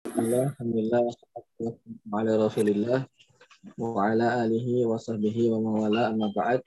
[0.00, 1.12] Alhamdulillah,
[2.08, 3.04] ala Rasulillah
[3.76, 6.64] wa alihi wa wa mawala amma ba'd.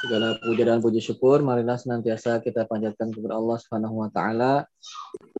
[0.00, 4.64] Segala puja dan puji syukur marilah senantiasa kita panjatkan kepada Allah Subhanahu wa taala.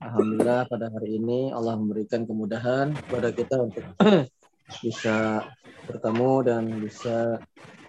[0.05, 3.85] Alhamdulillah pada hari ini Allah memberikan kemudahan kepada kita untuk
[4.85, 5.41] bisa
[5.89, 7.41] bertemu dan bisa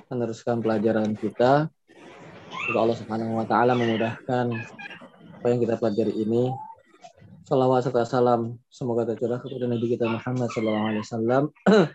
[0.08, 1.68] meneruskan pelajaran kita.
[2.48, 4.46] Semoga Allah Subhanahu wa taala memudahkan
[5.36, 6.48] apa yang kita pelajari ini
[7.48, 11.44] Salawat serta salam semoga tercurah kepada Nabi kita Muhammad Sallallahu Alaihi Wasallam,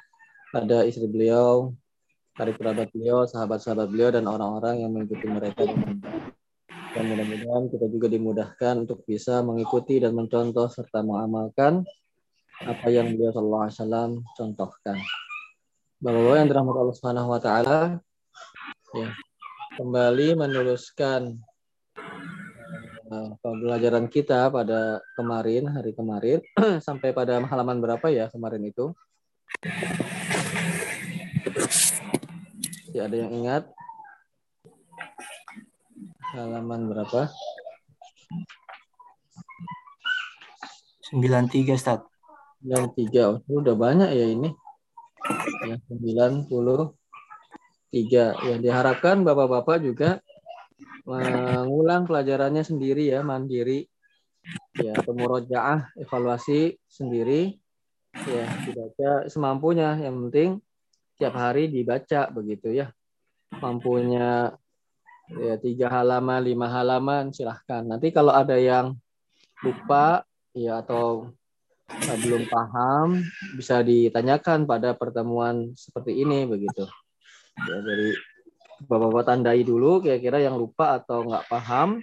[0.56, 1.76] pada istri beliau,
[2.32, 5.68] dari kerabat beliau, sahabat-sahabat beliau, dan orang-orang yang mengikuti mereka.
[6.96, 11.84] Dan mudah-mudahan kita juga dimudahkan untuk bisa mengikuti dan mencontoh serta mengamalkan
[12.64, 14.96] apa yang beliau Sallallahu Alaihi Wasallam contohkan.
[16.00, 17.80] Bapak-bapak yang dirahmati Allah Subhanahu Wa Taala,
[18.96, 19.08] ya,
[19.76, 21.44] kembali meneruskan
[23.12, 26.40] Eh, pembelajaran kita pada kemarin, hari kemarin,
[26.86, 28.96] sampai pada halaman berapa ya kemarin itu?
[32.96, 33.68] Ya, ada yang ingat?
[36.32, 37.28] Halaman berapa?
[41.12, 42.00] 93, Ustaz.
[42.64, 43.28] 93.
[43.28, 44.56] Oh, udah banyak ya ini.
[45.68, 46.96] Ya, 93.
[48.40, 50.24] Ya, diharapkan Bapak-bapak juga
[51.04, 53.86] mengulang pelajarannya sendiri ya, mandiri.
[54.74, 57.58] Ya, pemurojaah, evaluasi sendiri.
[58.26, 59.94] Ya, dibaca semampunya.
[60.00, 60.50] Yang penting
[61.20, 62.90] tiap hari dibaca begitu ya.
[63.62, 64.56] Mampunya
[65.30, 67.86] ya tiga halaman, lima halaman silahkan.
[67.86, 68.96] Nanti kalau ada yang
[69.62, 71.30] lupa ya atau
[71.92, 73.20] belum paham
[73.54, 76.88] bisa ditanyakan pada pertemuan seperti ini begitu.
[77.68, 78.16] Ya, dari
[78.82, 82.02] Bapak-bapak tandai dulu kira-kira yang lupa atau nggak paham.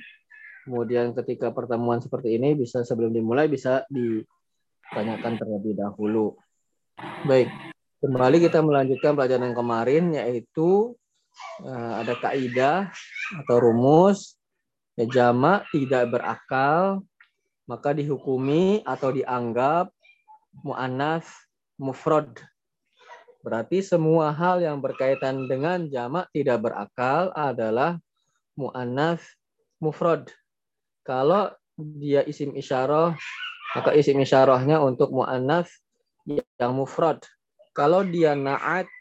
[0.64, 6.38] Kemudian ketika pertemuan seperti ini bisa sebelum dimulai bisa ditanyakan terlebih dahulu.
[7.26, 7.50] Baik,
[8.00, 10.94] kembali kita melanjutkan pelajaran yang kemarin yaitu
[11.64, 12.92] uh, ada kaidah
[13.44, 14.40] atau rumus
[15.00, 17.04] ya, jamak tidak berakal
[17.70, 19.94] maka dihukumi atau dianggap
[20.66, 21.30] mu'annas
[21.78, 22.28] mufrad
[23.40, 27.96] Berarti semua hal yang berkaitan dengan jamak tidak berakal adalah
[28.60, 29.24] mu'annas
[29.80, 30.28] mufrad.
[31.08, 31.48] Kalau
[31.80, 33.16] dia isim isyarah,
[33.80, 35.72] maka isim isyarahnya untuk mu'annas
[36.60, 37.24] yang mufrad.
[37.72, 38.92] Kalau dia na'at,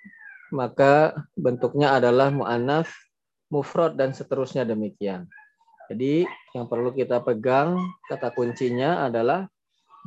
[0.54, 2.86] maka bentuknya adalah mu'annas
[3.50, 5.26] mufrad dan seterusnya demikian.
[5.88, 9.48] Jadi yang perlu kita pegang kata kuncinya adalah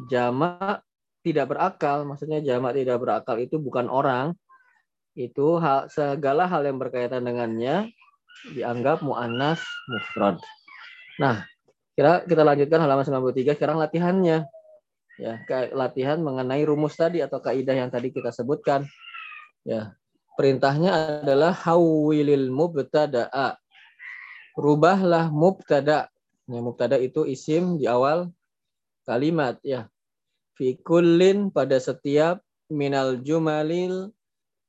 [0.07, 0.85] jamak
[1.21, 4.33] tidak berakal, maksudnya jamak tidak berakal itu bukan orang,
[5.13, 7.91] itu hal, segala hal yang berkaitan dengannya
[8.55, 9.61] dianggap mu'annas
[9.91, 10.41] mufrad.
[11.21, 11.45] Nah,
[11.93, 14.47] kira kita lanjutkan halaman 93 sekarang latihannya.
[15.21, 15.37] Ya,
[15.77, 18.89] latihan mengenai rumus tadi atau kaidah yang tadi kita sebutkan.
[19.61, 19.93] Ya.
[20.33, 23.59] Perintahnya adalah hawilil mubtada'a.
[24.57, 26.09] Rubahlah mubtada.
[26.49, 28.33] Ya, mubtada itu isim di awal
[29.05, 29.91] kalimat ya
[30.61, 30.77] fi
[31.49, 34.13] pada setiap minal jumalil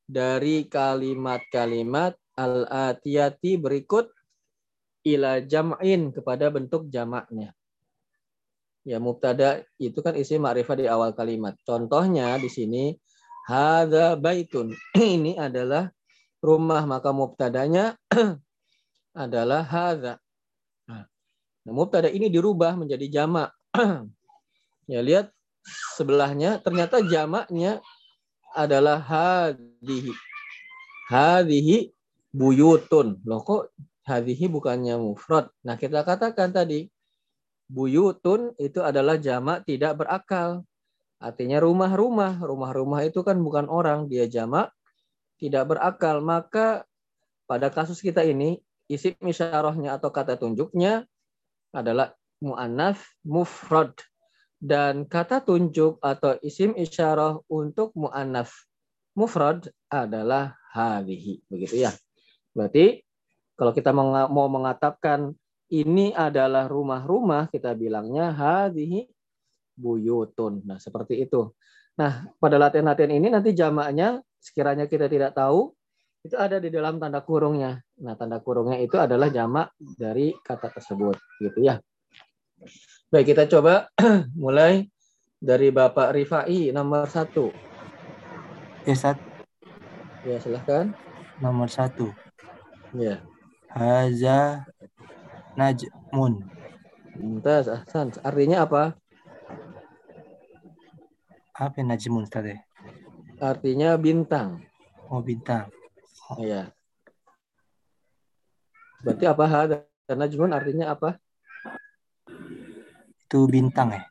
[0.08, 4.08] dari kalimat-kalimat al-atiyati berikut
[5.04, 7.52] ila jam'in kepada bentuk jamaknya.
[8.88, 11.60] Ya mubtada itu kan isi ma'rifah di awal kalimat.
[11.60, 12.96] Contohnya di sini
[13.44, 14.72] hadza baitun.
[14.96, 15.92] Ini adalah
[16.40, 18.00] rumah maka mubtadanya
[19.12, 20.16] adalah hadza.
[20.88, 21.04] Nah,
[21.68, 23.54] mubtada ini dirubah menjadi jamak.
[24.90, 25.30] ya lihat
[25.96, 27.80] sebelahnya ternyata jamaknya
[28.52, 30.12] adalah hadihi.
[31.08, 31.92] Hadihi
[32.32, 33.20] buyutun.
[33.24, 33.72] Loh kok
[34.04, 35.48] hadihi bukannya mufrad?
[35.64, 36.88] Nah, kita katakan tadi
[37.68, 40.64] buyutun itu adalah jamak tidak berakal.
[41.22, 42.42] Artinya rumah-rumah.
[42.42, 44.74] Rumah-rumah itu kan bukan orang, dia jamak
[45.40, 46.20] tidak berakal.
[46.20, 46.84] Maka
[47.46, 51.06] pada kasus kita ini isim isyarahnya atau kata tunjuknya
[51.72, 52.12] adalah
[52.42, 53.94] mu'annas mufrad
[54.62, 58.54] dan kata tunjuk atau isim isyarah untuk mu'annaf
[59.18, 61.42] mufrad adalah hadhihi.
[61.50, 61.90] Begitu ya.
[62.54, 63.02] Berarti
[63.58, 65.34] kalau kita mau mengatakan
[65.66, 69.10] ini adalah rumah-rumah, kita bilangnya hadhihi
[69.74, 70.62] buyutun.
[70.62, 71.50] Nah, seperti itu.
[71.98, 75.74] Nah, pada latihan-latihan ini nanti jamaknya sekiranya kita tidak tahu,
[76.22, 77.82] itu ada di dalam tanda kurungnya.
[77.98, 81.82] Nah, tanda kurungnya itu adalah jamak dari kata tersebut, gitu ya.
[83.12, 83.92] Baik, kita coba
[84.40, 84.88] mulai
[85.36, 87.52] dari Bapak Rifai nomor satu.
[88.88, 89.20] Ya, Sat.
[90.24, 90.96] Ya, silahkan.
[91.36, 92.08] Nomor satu.
[92.96, 93.20] Ya.
[93.68, 94.64] Haza
[95.60, 96.40] Najmun.
[97.20, 98.16] Mumtaz, Ahsan.
[98.24, 98.96] Artinya apa?
[101.52, 102.56] Apa yang najmun tadi?
[103.36, 104.64] Artinya bintang.
[105.12, 105.68] Oh bintang.
[106.40, 106.72] Iya.
[109.04, 109.44] Berarti apa?
[110.08, 111.20] Karena najmun artinya apa?
[113.32, 114.04] Itu bintang ya?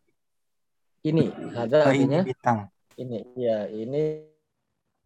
[1.05, 2.57] Ini hada Oh, ini artinya bintang.
[2.97, 3.21] ini.
[3.37, 4.25] Ya, ini,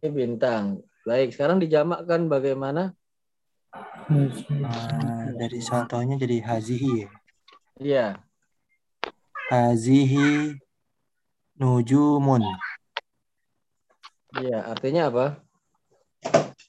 [0.00, 0.80] ini bintang.
[1.04, 2.96] Baik, sekarang dijamakkan bagaimana?
[4.64, 7.10] Ah, dari contohnya jadi hazihi ya.
[7.76, 8.06] Iya.
[9.52, 10.56] Hazihi
[11.60, 12.40] nujumun.
[14.32, 15.26] Iya, artinya apa?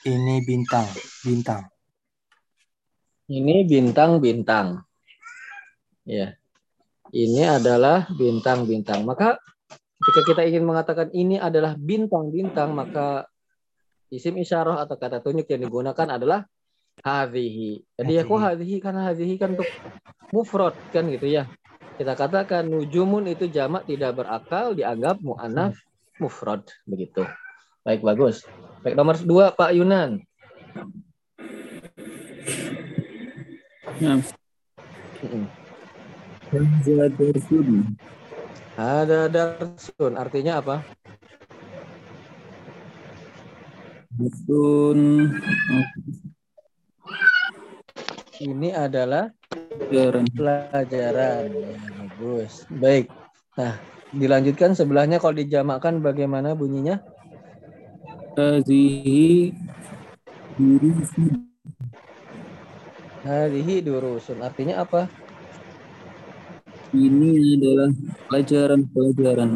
[0.03, 0.83] Ini bintang,
[1.23, 1.63] bintang.
[3.31, 4.83] Ini bintang-bintang.
[6.03, 6.35] Ya.
[7.11, 9.07] Ini adalah bintang-bintang.
[9.07, 9.39] Maka
[10.03, 13.27] ketika kita ingin mengatakan ini adalah bintang-bintang, maka
[14.11, 16.43] isim isyarah atau kata tunjuk yang digunakan adalah
[17.03, 17.83] hadhihi.
[17.95, 19.69] Jadi ya kok hadhihi karena hadhihi kan untuk
[20.35, 21.47] mufrad kan gitu ya.
[21.97, 25.73] Kita katakan nujumun itu jamak tidak berakal dianggap mu'anaf
[26.21, 27.25] mufrad begitu.
[27.81, 28.43] Baik bagus.
[28.83, 30.21] Baik nomor dua Pak Yunan.
[33.97, 34.21] Nah.
[36.47, 37.99] Hadza darsun.
[38.79, 40.79] Ada darsun artinya apa?
[44.15, 44.99] Darsun.
[48.37, 50.25] Ini adalah Pelajaran.
[50.31, 51.47] pelajaran.
[51.51, 52.63] Ya, bagus.
[52.71, 53.11] Baik.
[53.59, 53.75] Nah,
[54.15, 57.03] dilanjutkan sebelahnya kalau dijamakkan bagaimana bunyinya?
[58.37, 59.51] Hazihi
[60.55, 61.49] durusun.
[63.25, 64.39] Hadhihi durusun.
[64.39, 65.09] Artinya apa?
[66.95, 67.89] Ini adalah
[68.31, 69.51] pelajaran-pelajaran.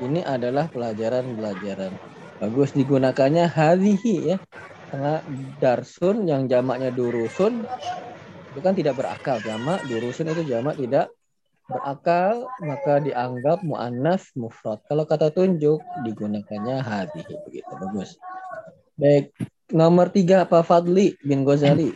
[0.00, 1.92] Ini adalah pelajaran-pelajaran.
[2.40, 4.36] Bagus digunakannya hadhihi ya.
[4.88, 5.20] Karena
[5.60, 7.64] darsun yang jamaknya durusun
[8.52, 9.36] itu kan tidak berakal.
[9.44, 11.12] Jamak durusun itu jamak tidak
[11.68, 14.80] berakal maka dianggap muannas mufrad.
[14.88, 17.72] Kalau kata tunjuk digunakannya hadhihi begitu.
[17.76, 18.16] Bagus.
[18.96, 19.32] Baik.
[19.72, 21.92] Nomor tiga Pak Fadli bin Ghazali.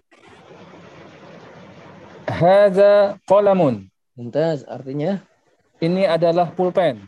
[2.29, 3.89] Hadza qalamun.
[4.17, 5.21] Mumtaz artinya
[5.77, 7.05] Ini adalah pulpen.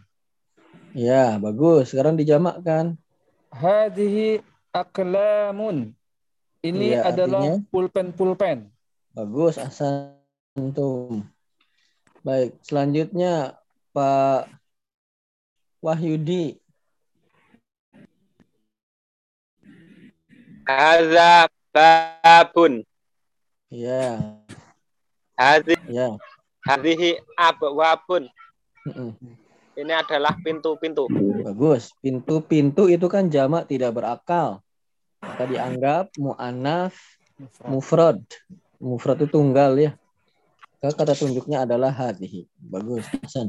[0.93, 1.91] ya bagus.
[1.97, 3.01] Sekarang dijamakkan.
[3.49, 4.45] Hadhihi
[4.77, 5.97] aqlamun.
[6.61, 8.69] Ini Iya, adalah pulpen-pulpen.
[9.17, 11.25] Bagus asantum.
[12.21, 13.57] Baik, selanjutnya
[13.97, 14.53] Pak
[15.81, 16.61] Wahyudi.
[20.69, 22.85] Hadza babun.
[23.73, 24.21] Ya,
[25.39, 26.17] Hadhi, ya.
[26.69, 28.29] Hadhihi abwabun.
[29.79, 31.09] Ini adalah pintu-pintu.
[31.41, 31.97] Bagus.
[32.05, 34.61] Pintu-pintu itu kan jamak tidak berakal.
[35.25, 36.93] Maka dianggap mu'anaf
[37.65, 38.21] mufrad.
[38.77, 39.97] Mufrad itu tunggal ya.
[40.79, 42.47] Maka kata tunjuknya adalah hadhihi.
[42.61, 43.09] Bagus.
[43.25, 43.49] Hasan.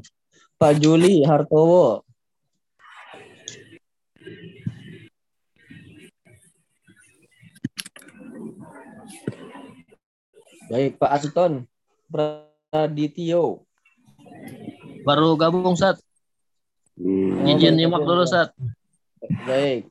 [0.56, 2.08] Pak Juli Hartowo.
[10.70, 11.66] Baik, Pak Aston
[12.70, 13.66] Pradityo.
[15.02, 15.98] Baru gabung Sat.
[17.50, 18.54] Izin nyimak dulu Sat.
[19.50, 19.90] Baik.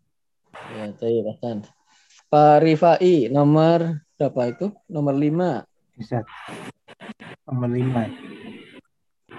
[0.78, 1.66] Ya, saya Hasan.
[2.30, 4.66] Pak Rifai nomor berapa itu?
[4.86, 5.66] Nomor lima.
[5.98, 6.22] Bisa.
[7.50, 8.06] Nomor lima.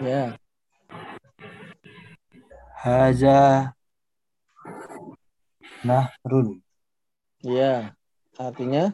[0.03, 0.35] Ya.
[2.75, 3.71] Haza
[5.87, 6.59] nahrun.
[7.40, 7.95] Ya.
[8.35, 8.92] Artinya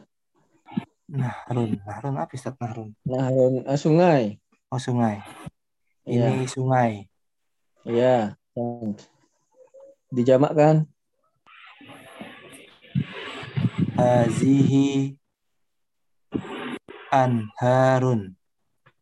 [1.06, 1.78] Nahrun.
[1.86, 2.90] Nahrun apa Ustaz Nahrun?
[3.06, 4.22] nahrun eh, sungai.
[4.70, 5.22] Oh sungai.
[6.06, 7.06] Ini sungai.
[7.86, 8.34] Iya.
[10.10, 10.86] Dijamakkan.
[13.96, 15.16] Hazihi
[17.10, 18.34] anharun.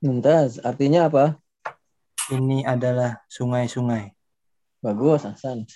[0.04, 0.60] Mumtaz.
[0.60, 1.40] Artinya apa?
[2.32, 4.12] Ini adalah sungai-sungai.
[4.80, 5.68] Bagus, Hasan.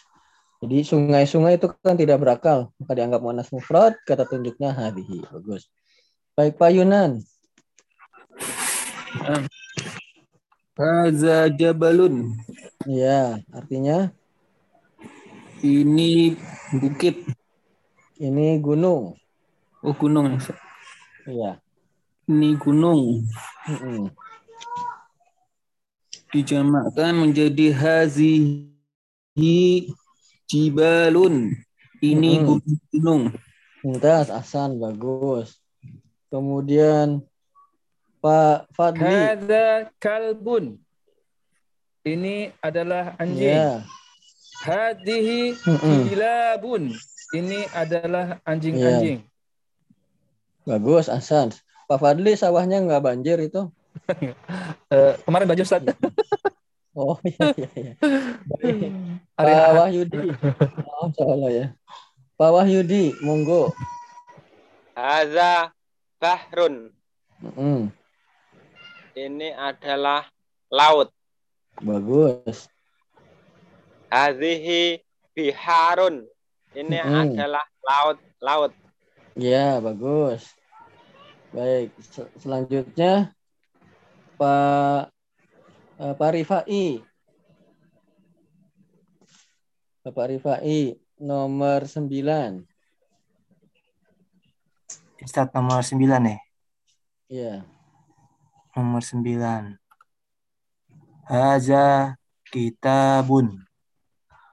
[0.58, 5.28] Jadi sungai-sungai itu kan tidak berakal, maka dianggap muannas mufrad, kata tunjuknya hadhihi.
[5.28, 5.70] Bagus.
[6.38, 7.18] Baik Pak Yunan.
[10.78, 12.38] Hadza jabalun.
[12.86, 14.14] Iya, artinya
[15.58, 16.38] Ini
[16.78, 17.26] bukit.
[18.22, 19.18] ini gunung.
[19.82, 20.38] Oh gunung.
[21.26, 21.58] Iya.
[22.30, 23.26] Ini gunung.
[23.66, 24.14] Mm-mm.
[26.30, 28.70] Dijamakkan menjadi hazihi
[30.46, 31.50] jibalun.
[31.98, 32.62] Ini Mm-mm.
[32.94, 33.34] gunung.
[33.82, 35.58] Mumtaz, Hasan, bagus.
[36.28, 37.24] Kemudian
[38.20, 39.08] Pak Fadli.
[39.08, 40.76] Hadza kalbun.
[42.04, 43.84] Ini adalah anjing.
[44.64, 45.98] Hadhihi Mm-mm.
[46.08, 46.92] kilabun.
[47.36, 49.20] Ini adalah anjing-anjing.
[50.64, 51.52] Bagus, Hasan.
[51.88, 53.68] Pak Fadli sawahnya nggak banjir itu?
[54.88, 55.84] Eh, kemarin baju Ustaz.
[56.98, 57.92] Oh iya iya iya.
[59.38, 59.70] Pak.
[59.78, 60.34] Wahyudi.
[61.22, 61.70] Oh, ya.
[62.34, 63.70] Pak Wahyudi, monggo.
[64.98, 65.70] Haza
[66.18, 66.90] bahrun.
[67.42, 67.90] Mm-mm.
[69.14, 70.26] Ini adalah
[70.70, 71.10] laut.
[71.78, 72.66] Bagus.
[74.10, 75.02] Hadhihi
[75.34, 76.26] biharun.
[76.74, 77.34] Ini Mm-mm.
[77.34, 78.72] adalah laut-laut.
[79.34, 80.50] Ya, bagus.
[81.54, 83.32] Baik, se- selanjutnya
[84.36, 85.10] Pak
[85.98, 86.84] eh, Pak Rifai.
[90.04, 92.77] Bapak Rifai nomor 9.
[95.18, 96.38] Ustadz nomor 9 ya.
[97.28, 97.54] Ya.
[98.72, 99.74] Nomor 9.
[101.26, 102.14] Haza
[102.48, 103.66] kitabun.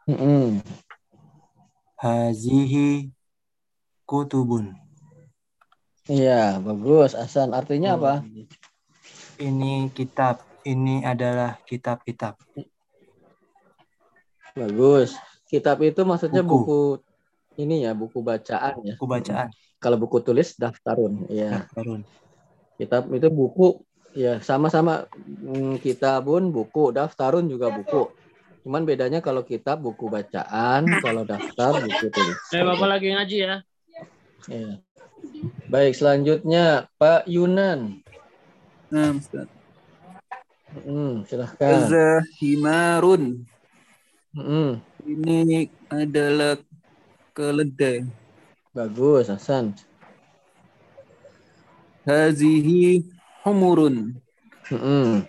[0.09, 0.61] Mm-mm.
[1.95, 3.09] Hazihi
[4.05, 4.75] kutubun.
[6.05, 7.17] Iya, bagus.
[7.17, 8.13] Hasan, artinya apa?
[9.41, 10.41] Ini kitab.
[10.65, 12.37] Ini adalah kitab-kitab.
[14.57, 15.17] Bagus.
[15.45, 16.57] Kitab itu maksudnya Buku.
[16.57, 16.81] buku,
[17.61, 18.93] ini ya, buku bacaan ya.
[18.97, 19.49] Buku bacaan.
[19.85, 21.69] Kalau buku tulis daftarun, ya.
[21.77, 22.01] Harun.
[22.73, 23.85] Kitab itu buku,
[24.17, 28.09] ya sama-sama mm, kitabun buku, daftarun juga buku.
[28.65, 32.33] Cuman bedanya kalau kitab buku bacaan, kalau daftar buku tulis.
[32.49, 33.55] Eh, Bapak lagi ngaji ya.
[34.49, 34.81] Ya.
[35.69, 38.01] Baik, selanjutnya Pak Yunan.
[38.89, 39.45] Nah, Ustaz.
[40.81, 41.61] Hmm, silahkan.
[41.85, 43.45] Haza himarun.
[44.33, 46.57] Hmm, Ini adalah
[47.37, 48.24] keledai.
[48.75, 49.73] Bagus, Hasan.
[52.05, 53.01] Hazihi
[53.41, 54.13] humurun.
[54.69, 55.25] Hmm,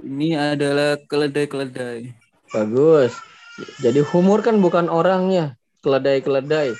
[0.00, 2.12] Ini adalah keledai-keledai.
[2.50, 3.12] bagus.
[3.78, 5.54] Jadi humur kan bukan orangnya,
[5.84, 6.72] keledai-keledai.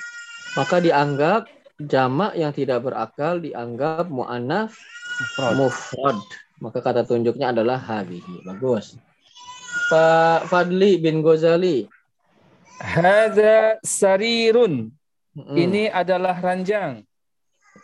[0.57, 1.47] Maka dianggap
[1.79, 4.75] jamak yang tidak berakal dianggap mu'anaf
[5.55, 6.17] mufrad.
[6.61, 8.45] Maka kata tunjuknya adalah hadhihi.
[8.45, 8.97] Bagus.
[9.89, 11.85] Pak Fadli bin Ghazali.
[12.81, 14.89] Hadza sarirun.
[15.31, 17.07] Hmm, Ini adalah ranjang.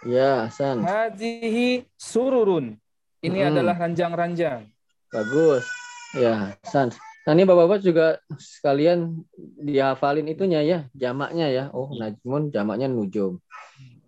[0.04, 0.84] Ya, Hasan.
[0.84, 2.75] Hadhihi sururun.
[3.24, 3.51] Ini Mm-mm.
[3.56, 4.68] adalah ranjang-ranjang.
[5.08, 5.63] Bagus.
[6.12, 6.92] Ya, Hasan.
[7.24, 9.24] Nah, ini Bapak-bapak juga sekalian
[9.63, 11.63] dihafalin itunya ya, jamaknya ya.
[11.72, 13.39] Oh, najmun jamaknya nujum.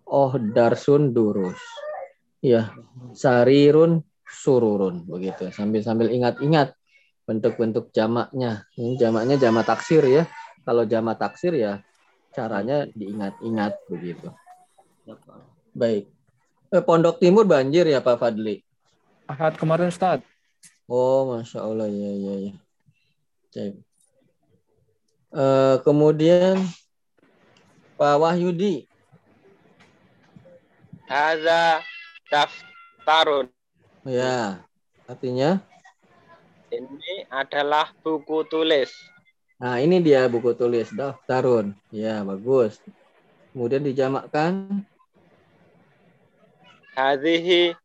[0.04, 1.60] Oh, darsun durus.
[2.44, 2.72] Ya,
[3.16, 5.48] sarirun sururun begitu.
[5.52, 6.76] Sambil-sambil ingat-ingat
[7.24, 8.64] bentuk-bentuk jamaknya.
[8.76, 10.24] Ini jamaknya jamak taksir ya.
[10.64, 11.80] Kalau jamak taksir ya
[12.30, 14.30] caranya diingat-ingat begitu.
[15.74, 16.06] Baik.
[16.70, 18.62] Eh, Pondok Timur banjir ya Pak Fadli?
[19.26, 20.22] Ahad kemarin Ustaz.
[20.86, 22.54] Oh, masya Allah ya ya ya.
[23.50, 23.72] Cek.
[25.30, 26.58] Eh, kemudian
[27.94, 28.86] Pak Wahyudi,
[31.10, 31.82] Haza
[32.30, 33.50] daftarun.
[34.06, 34.62] ya
[35.06, 35.58] artinya.
[36.70, 38.94] Ini adalah buku tulis.
[39.60, 41.76] Nah ini dia buku tulis daftarun.
[41.92, 42.80] Ya bagus.
[43.52, 44.80] Kemudian dijamakkan.
[46.96, 47.76] Hadhihi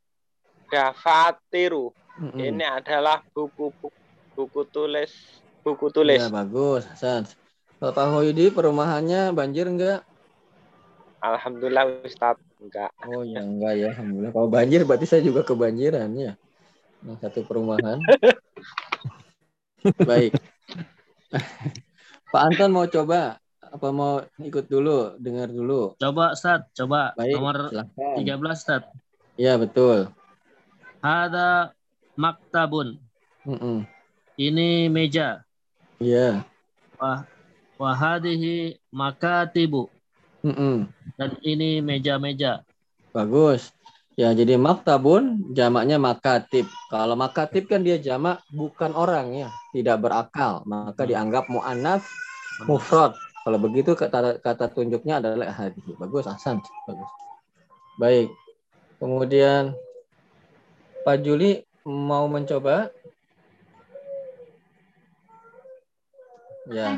[0.72, 1.92] dafatiru.
[2.16, 2.40] Mm-mm.
[2.40, 3.76] Ini adalah buku
[4.34, 5.12] buku tulis
[5.68, 6.24] buku tulis.
[6.24, 7.28] Ya bagus, Hasan.
[7.76, 10.00] Kalau Pak Wahyudi perumahannya banjir enggak?
[11.20, 12.94] Alhamdulillah Ustaz enggak.
[13.04, 14.32] Oh ya enggak ya, alhamdulillah.
[14.32, 16.40] Kalau banjir berarti saya juga kebanjiran ya.
[17.04, 18.00] Nah, satu perumahan.
[20.10, 20.32] Baik.
[22.34, 26.00] Pak Anton mau coba apa mau ikut dulu, dengar dulu.
[26.00, 28.16] Coba Ustaz, coba Baik, nomor silahkan.
[28.24, 28.84] 13 Ustaz.
[29.36, 30.08] Ya betul.
[31.04, 31.76] Hada
[32.16, 32.98] maktabun.
[33.44, 33.84] Mm-mm.
[34.40, 35.44] Ini meja.
[36.00, 36.48] Iya.
[36.96, 37.28] Wah,
[37.76, 39.92] wahadihi makatibu.
[40.44, 40.88] Mm-mm.
[41.20, 42.64] Dan ini meja-meja.
[43.12, 43.72] Bagus.
[44.16, 46.72] Ya jadi maktabun jamaknya makatib.
[46.88, 52.08] Kalau makatib kan dia jamak bukan orang ya, tidak berakal, maka dianggap muannaf
[52.64, 53.12] mufrad.
[53.44, 55.84] Kalau begitu kata kata tunjuknya adalah hadis.
[56.00, 56.64] Bagus, Hasan.
[56.88, 57.12] Bagus.
[58.00, 58.32] Baik.
[59.04, 59.76] Kemudian
[61.04, 62.88] Pak Juli mau mencoba?
[66.72, 66.98] Ya.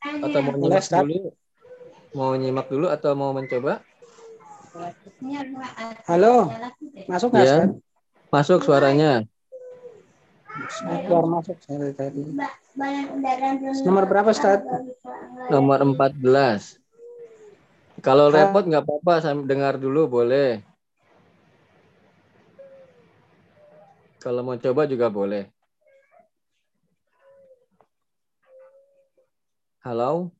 [0.00, 1.30] Atau mau nyimak dulu?
[2.16, 3.84] Mau nyimak dulu atau mau mencoba?
[6.08, 6.48] Halo,
[7.04, 7.58] masuk nggak Ya.
[8.32, 9.28] Masuk suaranya.
[11.04, 12.22] Keluar masuk saya dari tadi.
[13.84, 14.64] Nomor berapa Ustaz?
[15.52, 16.80] Nomor 14.
[18.00, 18.32] Kalau Ah.
[18.32, 20.64] repot nggak apa-apa, saya dengar dulu boleh.
[24.16, 25.52] Kalau mau coba juga boleh.
[29.84, 30.32] Halo?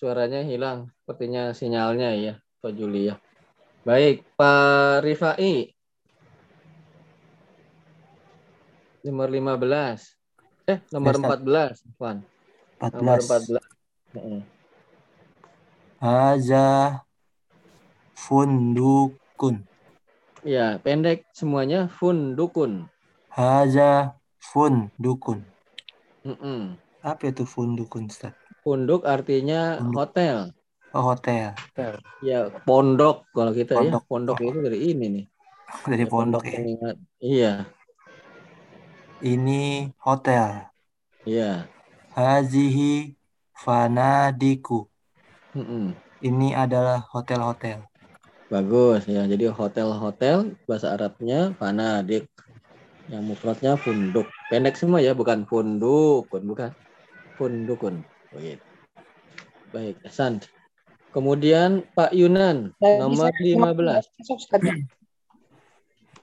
[0.00, 3.20] Suaranya hilang, sepertinya sinyalnya ya, Pak Juli ya.
[3.84, 5.76] Baik, Pak Rifai.
[9.04, 10.16] nomor 15.
[10.68, 11.28] Eh, nomor Ustaz.
[11.44, 12.16] 14, Afwan.
[12.80, 13.60] Nomor 14.
[13.60, 14.16] 14.
[14.16, 14.40] Heeh.
[16.00, 16.68] Haza
[18.16, 19.68] fundukun.
[20.40, 22.88] Ya, pendek semuanya fundukun.
[23.28, 25.44] Haza fundukun.
[26.24, 26.80] Mm-mm.
[27.04, 28.39] Apa itu fundukun, Ustaz?
[28.62, 29.60] Funduk artinya
[29.96, 30.36] hotel.
[30.92, 31.54] Oh, hotel.
[32.28, 32.36] Ya,
[32.66, 33.92] pondok kalau kita ya.
[33.92, 34.02] Pondok.
[34.08, 35.24] Pondok itu dari ini nih.
[35.90, 36.58] Dari Ya, pondok ya.
[36.58, 36.96] pengingat.
[37.24, 37.48] Iya,
[39.32, 39.60] Ini
[40.04, 40.48] hotel.
[41.26, 41.70] iya.
[42.14, 43.16] Hazihi
[43.62, 44.78] fanadiku.
[45.56, 45.94] Mm-mm.
[46.28, 47.78] Ini adalah hotel-hotel.
[48.52, 49.22] Bagus ya.
[49.32, 50.36] Jadi hotel-hotel
[50.68, 52.24] bahasa Arabnya fanadik.
[53.10, 54.26] Yang mufradnya funduk.
[54.50, 56.70] Pendek semua ya, bukan fundukun, bukan.
[57.38, 57.94] Fundukun.
[58.30, 58.64] Begitu.
[59.70, 60.42] Baik, Hasan.
[61.10, 64.04] Kemudian Pak Yunan, Saya nomor bisa- 15.
[64.18, 64.62] Masuk, Ustaz.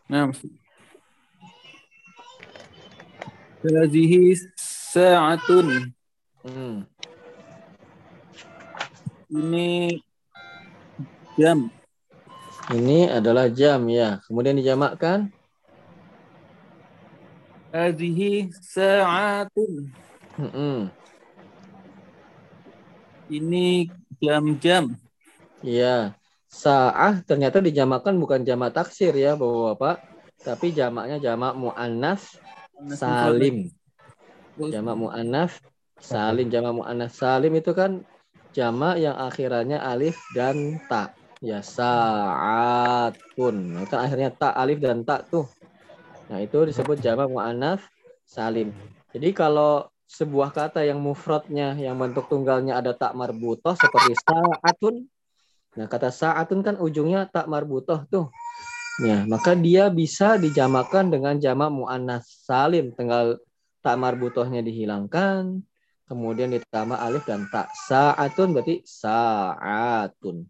[0.08, 0.32] Nah.
[3.68, 4.40] Hazihi
[4.96, 5.92] sa'atun.
[6.48, 6.88] Hmm.
[9.28, 10.00] Ini
[11.36, 11.68] jam.
[12.72, 14.24] Ini adalah jam ya.
[14.24, 15.28] Kemudian dijamakkan
[17.76, 19.92] Hazihi sa'atun.
[20.40, 20.88] Mm-mm.
[23.28, 23.92] Ini
[24.24, 24.96] jam-jam.
[25.60, 26.16] Iya.
[26.48, 30.00] Sa'ah ternyata dijamakkan bukan jamak taksir ya, Bapak-bapak,
[30.40, 32.40] tapi jamaknya jamak muannas
[32.96, 33.68] salim.
[34.56, 35.52] Jamak muannas
[36.00, 38.00] salim, jamak muannas salim itu kan
[38.56, 41.12] jamak yang akhirannya alif dan ta.
[41.44, 43.56] Ya sa'atun.
[43.78, 45.46] Nah, Kan akhirnya ta alif dan ta tuh.
[46.32, 47.84] Nah, itu disebut jamak muannas
[48.24, 48.72] salim.
[49.12, 55.04] Jadi kalau sebuah kata yang mufradnya yang bentuk tunggalnya ada tak marbutoh seperti sa'atun.
[55.78, 58.32] Nah, kata sa'atun kan ujungnya tak marbutoh tuh.
[58.98, 63.38] Ya, maka dia bisa dijamakan dengan jamak muannas salim, tinggal
[63.86, 65.62] tak marbutohnya dihilangkan,
[66.10, 67.70] kemudian ditambah alif dan tak.
[67.86, 70.50] Sa'atun berarti sa'atun.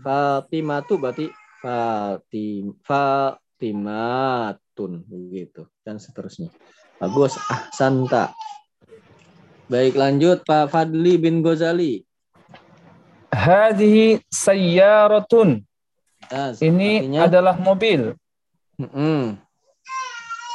[0.00, 1.28] Fatimatu berarti
[1.60, 2.76] Fatim
[3.54, 6.48] Fatimatun begitu dan seterusnya.
[6.98, 8.32] Bagus, ahsanta.
[9.64, 12.04] Baik, lanjut Pak Fadli bin Gozali.
[13.32, 15.64] Hadhihi sayyaratun.
[16.28, 18.14] Ah, Ini artinya- adalah mobil.
[18.78, 19.40] Mm-mm.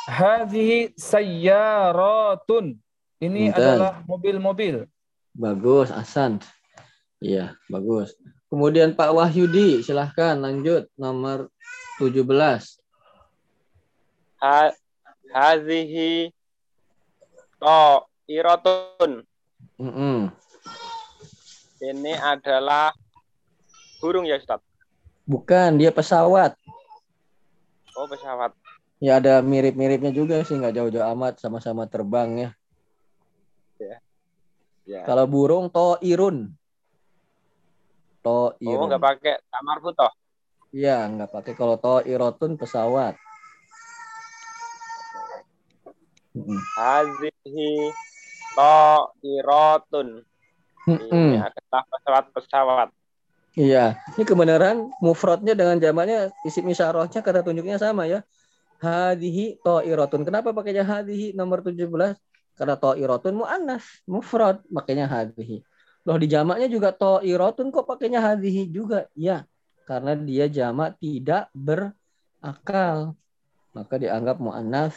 [0.10, 2.78] Hadhihi sayyaratun.
[3.20, 3.60] Ini Mumtaz.
[3.60, 4.76] adalah mobil-mobil.
[5.36, 6.40] Bagus, Hasan.
[7.20, 8.16] Iya, bagus.
[8.48, 11.52] Kemudian Pak Wahyudi, silahkan lanjut nomor
[12.00, 12.80] 17.
[14.40, 14.72] Ha,
[18.30, 19.26] hazihi iratun.
[19.82, 20.30] Mm-mm.
[21.82, 22.94] Ini adalah
[23.98, 24.62] burung ya Ustaz?
[25.26, 26.54] Bukan, dia pesawat.
[27.98, 28.54] Oh pesawat.
[29.00, 32.50] Ya ada mirip-miripnya juga sih, nggak jauh-jauh amat, sama-sama terbang ya.
[34.86, 35.06] Ya.
[35.08, 36.52] Kalau burung toirun.
[38.28, 38.92] Oh Toirun.
[38.92, 40.12] nggak pakai tamar butoh.
[40.76, 43.16] Iya, nggak pakai kalau toirotun pesawat.
[46.36, 46.60] Mm-mm.
[49.20, 50.26] Iratun.
[50.88, 51.06] Mm-mm.
[51.06, 52.90] Ini adalah pesawat-pesawat.
[53.60, 58.24] Iya, ini kebenaran mufradnya dengan jamaknya isim isyarahnya kata tunjuknya sama ya.
[58.80, 60.24] Hadihi to'irotun.
[60.24, 62.16] Kenapa pakainya hadihi nomor 17?
[62.56, 65.60] Karena to'irotun mu'annas, mufrad, makanya hadihi.
[66.08, 69.12] Loh di jamaknya juga to'irotun kok pakainya hadihi juga?
[69.12, 69.44] Ya,
[69.84, 73.20] karena dia jamak tidak berakal.
[73.76, 74.96] Maka dianggap mu'annas,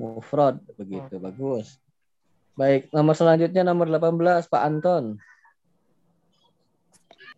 [0.00, 0.64] mufrad.
[0.80, 1.76] Begitu, bagus.
[2.58, 5.14] Baik, nomor selanjutnya nomor 18, Pak Anton.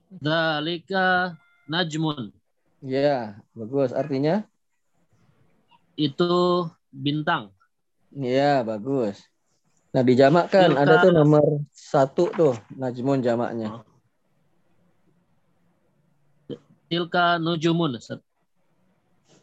[0.08, 1.36] Dalika
[1.68, 2.32] najmun.
[2.80, 3.92] Ya, bagus.
[3.92, 4.48] Artinya?
[5.92, 7.52] Itu bintang.
[8.16, 9.20] Iya, bagus.
[9.92, 13.84] Nah, dijamakkan ada tuh nomor satu tuh, Najmun jamaknya.
[16.88, 18.00] Tilka nujumun.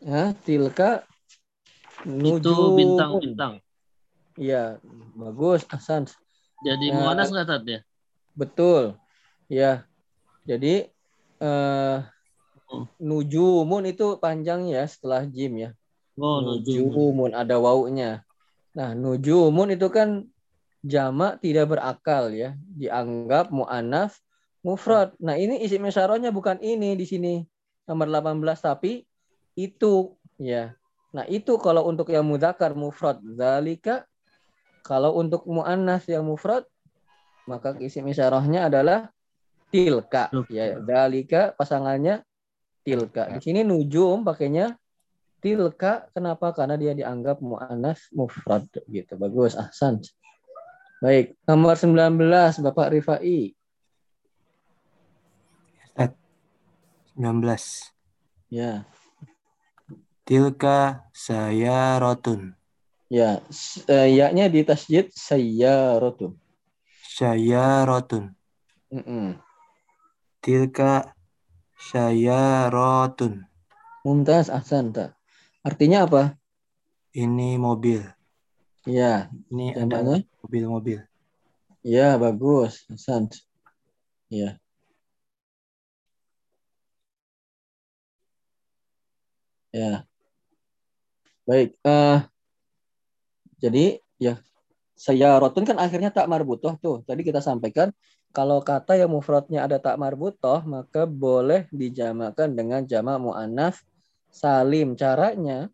[0.02, 1.06] Ya, tilka
[2.02, 2.76] Itu nujumun.
[2.76, 3.54] bintang-bintang.
[4.38, 4.78] Iya,
[5.18, 6.06] bagus, Hasan.
[6.62, 6.98] Jadi Ya.
[6.98, 7.80] muanas nggak Tat, ya?
[8.38, 8.94] Betul.
[9.50, 9.86] Ya.
[10.46, 10.88] Jadi
[11.42, 11.98] eh
[12.68, 12.84] Oh.
[13.00, 15.70] nujumun itu panjang ya setelah jim ya.
[16.20, 17.32] Oh, nujumun.
[17.32, 18.26] Ada waunya.
[18.76, 20.28] Nah, nujumun itu kan
[20.84, 24.20] jamak tidak berakal ya, dianggap muannats
[24.62, 25.16] mufrad.
[25.18, 27.34] Nah, ini isim isyarahnya bukan ini di sini
[27.88, 29.08] nomor 18 tapi
[29.56, 30.76] itu ya.
[31.16, 34.04] Nah, itu kalau untuk yang mudzakkar mufrad zalika
[34.88, 36.64] kalau untuk muannas yang mufrad
[37.44, 39.12] maka isim isyarahnya adalah
[39.68, 40.80] tilka ya.
[40.80, 42.24] Zalika pasangannya
[42.88, 43.28] tilka.
[43.36, 44.80] Di sini nujum pakainya
[45.44, 46.56] tilka kenapa?
[46.56, 49.20] Karena dia dianggap mu'annas mufrad gitu.
[49.20, 50.00] Bagus, ahsan.
[51.04, 53.54] Baik, nomor 19 Bapak Rifai.
[57.18, 57.94] 19.
[58.54, 58.86] Ya,
[60.28, 62.57] Tilka sayarotun.
[63.08, 63.42] Ya.
[63.52, 66.36] S- eh, ya-nya di tasjid sayyaratun.
[67.08, 68.36] Sayarotun.
[68.94, 69.36] Mm-mm.
[70.44, 71.12] Tilka
[71.76, 73.44] sayarotun.
[74.06, 74.94] Mumtaz, ahsan.
[74.96, 75.18] Ta.
[75.66, 76.38] Artinya apa?
[77.12, 78.06] Ini mobil.
[78.88, 81.04] Ya, Ini ada mobil-mobil.
[81.84, 82.88] Ya, bagus.
[82.88, 83.28] Ahsan.
[84.32, 84.56] Ya.
[89.76, 90.08] Ya.
[91.48, 91.76] Baik.
[91.84, 92.37] eh
[93.58, 94.42] jadi ya
[94.98, 97.06] saya rotun kan akhirnya tak marbutoh tuh.
[97.06, 97.94] Tadi kita sampaikan
[98.34, 103.86] kalau kata yang mufradnya ada tak marbutoh maka boleh dijamakkan dengan jamak muannats
[104.34, 104.98] salim.
[104.98, 105.70] Caranya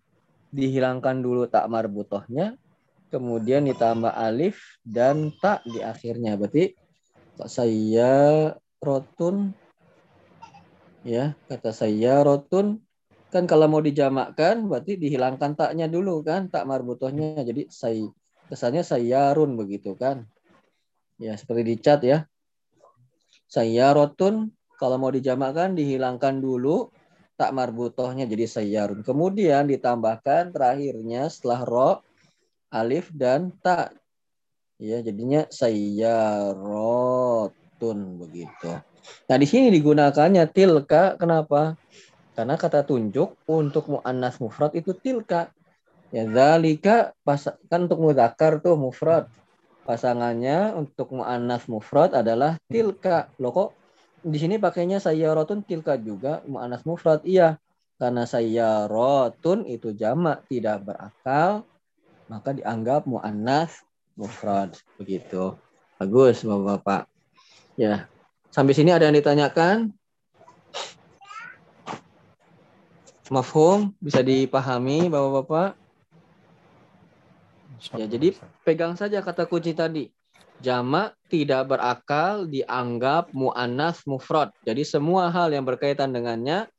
[0.51, 2.59] dihilangkan dulu tak marbutohnya,
[3.09, 6.35] kemudian ditambah alif dan tak di akhirnya.
[6.35, 6.75] Berarti
[7.47, 8.51] saya
[8.83, 9.55] rotun
[11.07, 12.82] ya kata saya rotun
[13.33, 17.41] kan kalau mau dijamakkan berarti dihilangkan taknya dulu kan tak marbutohnya.
[17.41, 18.05] Jadi saya
[18.45, 20.29] kesannya sayarun begitu kan.
[21.17, 22.29] Ya seperti di chat ya.
[23.49, 26.93] Saya rotun kalau mau dijamakkan dihilangkan dulu
[27.33, 31.91] tak marbutohnya jadi sayarun kemudian ditambahkan terakhirnya setelah ro
[32.69, 33.97] alif dan tak
[34.81, 36.57] ya jadinya sayyarotun
[38.17, 38.81] begitu.
[39.29, 41.77] Nah di sini digunakannya tilka kenapa
[42.33, 45.53] karena kata tunjuk untuk muannas mufrad itu tilka.
[46.13, 49.29] Ya zalika pas kan untuk mudzakkar tuh mufrad.
[49.83, 53.29] Pasangannya untuk muannas mufrad adalah tilka.
[53.37, 53.69] Loh kok
[54.25, 57.21] di sini pakainya sayyaratun tilka juga muannas mufrad?
[57.25, 57.61] Iya.
[58.01, 61.69] Karena sayyaratun itu jamak tidak berakal
[62.25, 63.77] maka dianggap muannas
[64.17, 65.53] mufrad begitu.
[66.01, 67.05] Bagus Bapak-bapak.
[67.77, 68.09] Ya.
[68.49, 69.93] Sampai sini ada yang ditanyakan?
[73.31, 75.79] Mafhum bisa dipahami Bapak-bapak?
[77.95, 80.07] Ya, jadi pegang saja kata kunci tadi.
[80.63, 84.55] Jamak tidak berakal dianggap mu'annas mufrad.
[84.63, 86.71] Jadi semua hal yang berkaitan dengannya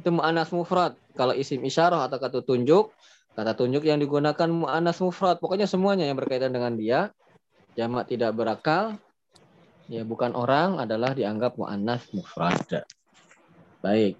[0.00, 0.96] itu mu'annas mufrad.
[1.12, 2.92] Kalau isim isyarah atau kata tunjuk,
[3.36, 5.36] kata tunjuk yang digunakan mu'annas mufrad.
[5.36, 7.12] Pokoknya semuanya yang berkaitan dengan dia,
[7.76, 8.96] jamak tidak berakal,
[9.92, 12.88] ya bukan orang adalah dianggap mu'annas mufrad.
[13.84, 14.16] Baik.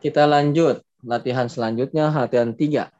[0.00, 2.92] Kita lanjut latihan selanjutnya latihan tiga.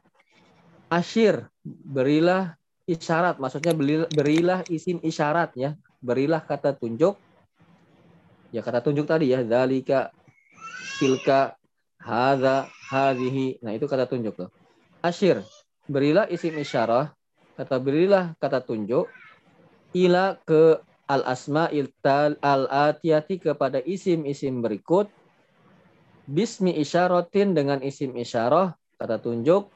[0.89, 2.57] Asyir, berilah
[2.89, 7.13] isyarat, maksudnya beri- berilah isim isyarat ya, berilah kata tunjuk.
[8.49, 10.09] Ya kata tunjuk tadi ya, zalika,
[10.97, 11.53] tilka,
[12.01, 13.61] hadza, hadhihi.
[13.61, 14.49] Nah, itu kata tunjuk tuh.
[15.05, 15.45] Asyir,
[15.85, 17.13] berilah isim isyarah,
[17.53, 19.05] kata berilah kata tunjuk
[19.93, 25.09] ila ke al asma'il tal al atiyati kepada isim-isim berikut
[26.29, 29.73] bismi isyaratin dengan isim isyarah kata tunjuk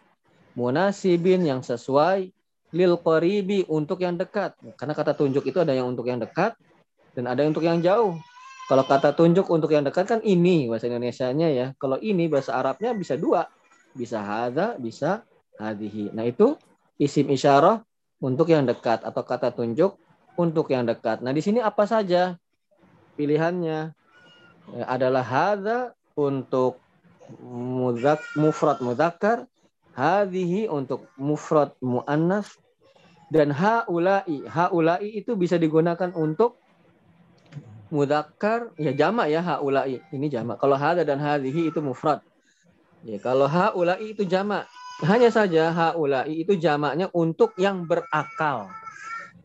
[0.54, 2.30] munasibin yang sesuai
[2.74, 4.54] lil qaribi untuk yang dekat.
[4.78, 6.54] Karena kata tunjuk itu ada yang untuk yang dekat
[7.18, 8.14] dan ada yang untuk yang jauh.
[8.70, 11.68] Kalau kata tunjuk untuk yang dekat kan ini bahasa Indonesianya ya.
[11.82, 13.50] Kalau ini bahasa Arabnya bisa dua.
[13.94, 15.26] Bisa hadza bisa
[15.58, 16.14] hadhihi.
[16.14, 16.58] Nah itu
[17.02, 17.82] isim isyarah
[18.22, 19.98] untuk yang dekat atau kata tunjuk
[20.38, 21.22] untuk yang dekat.
[21.22, 22.38] Nah di sini apa saja
[23.18, 23.94] pilihannya?
[24.64, 26.80] Ya, adalah hadza untuk
[27.42, 29.50] muzak mufrad muzakkar,
[29.98, 32.54] hadhihi untuk mufrad muannas
[33.34, 34.46] dan haula'i.
[34.46, 36.62] Haula'i itu bisa digunakan untuk
[37.94, 40.02] muzakkar ya jamak ya haula'i.
[40.14, 40.58] Ini jamak.
[40.62, 42.22] Kalau hadza dan hadhihi itu mufrad.
[43.06, 44.70] Ya, kalau haula'i itu jamak.
[45.02, 48.70] Hanya saja haula'i itu jamaknya untuk yang berakal.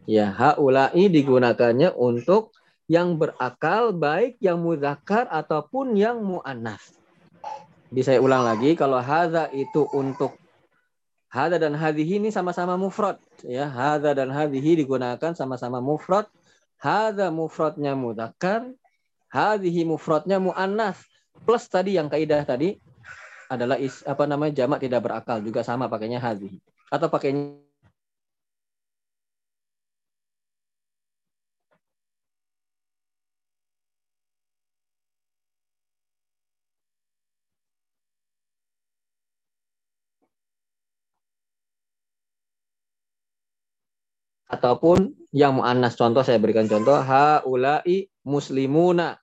[0.09, 2.57] Ya, haula'i digunakannya untuk
[2.89, 6.97] yang berakal baik yang muzakkar ataupun yang muannas.
[7.93, 10.37] Jadi saya ulang lagi kalau hadza itu untuk
[11.29, 13.69] hadza dan hadhihi ini sama-sama mufrad ya.
[13.69, 16.25] Hadza dan hadhihi digunakan sama-sama mufrad.
[16.81, 18.73] Hadza mufradnya muzakkar,
[19.29, 20.97] hadhihi mufradnya muannas.
[21.45, 22.81] Plus tadi yang kaidah tadi
[23.49, 27.68] adalah is, apa namanya jamak tidak berakal juga sama pakainya hadhihi atau pakainya
[44.59, 45.95] ataupun yang muannas.
[45.95, 49.15] Contoh saya berikan contoh haulai muslimuna.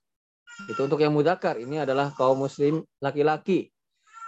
[0.71, 1.59] Itu untuk yang mudzakkar.
[1.59, 3.67] Ini adalah kaum muslim laki-laki.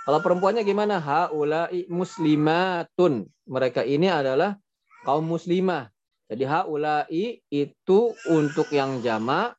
[0.04, 1.00] Kalau perempuannya gimana?
[1.00, 3.24] Haulai muslimatun.
[3.48, 4.60] Mereka ini adalah
[5.08, 5.88] kaum muslimah.
[6.28, 9.56] Jadi haulai itu untuk yang jamak,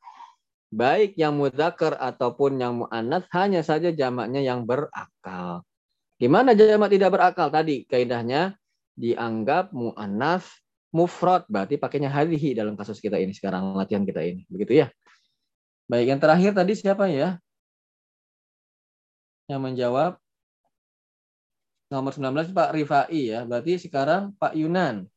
[0.69, 5.65] baik yang mudzakkar ataupun yang muannats hanya saja jamaknya yang berakal.
[6.21, 7.89] Gimana jamak tidak berakal tadi?
[7.89, 8.53] Kaidahnya
[8.93, 10.45] dianggap muannats
[10.89, 14.45] mufrad, berarti pakainya hadhihi dalam kasus kita ini sekarang latihan kita ini.
[14.49, 14.87] Begitu ya.
[15.89, 17.37] Baik, yang terakhir tadi siapa ya?
[19.49, 20.11] Yang menjawab
[21.89, 23.45] nomor 19 Pak Rifai ya.
[23.45, 25.09] Berarti sekarang Pak Yunan.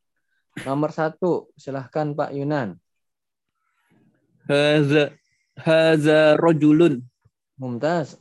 [0.64, 2.76] Nomor satu, silahkan Pak Yunan.
[4.48, 5.12] Haza
[5.56, 7.04] haza rajulun.
[7.60, 8.16] Mumtaz.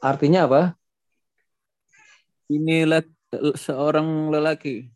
[0.00, 0.62] Artinya apa?
[2.48, 2.88] Ini
[3.56, 4.88] seorang lelaki.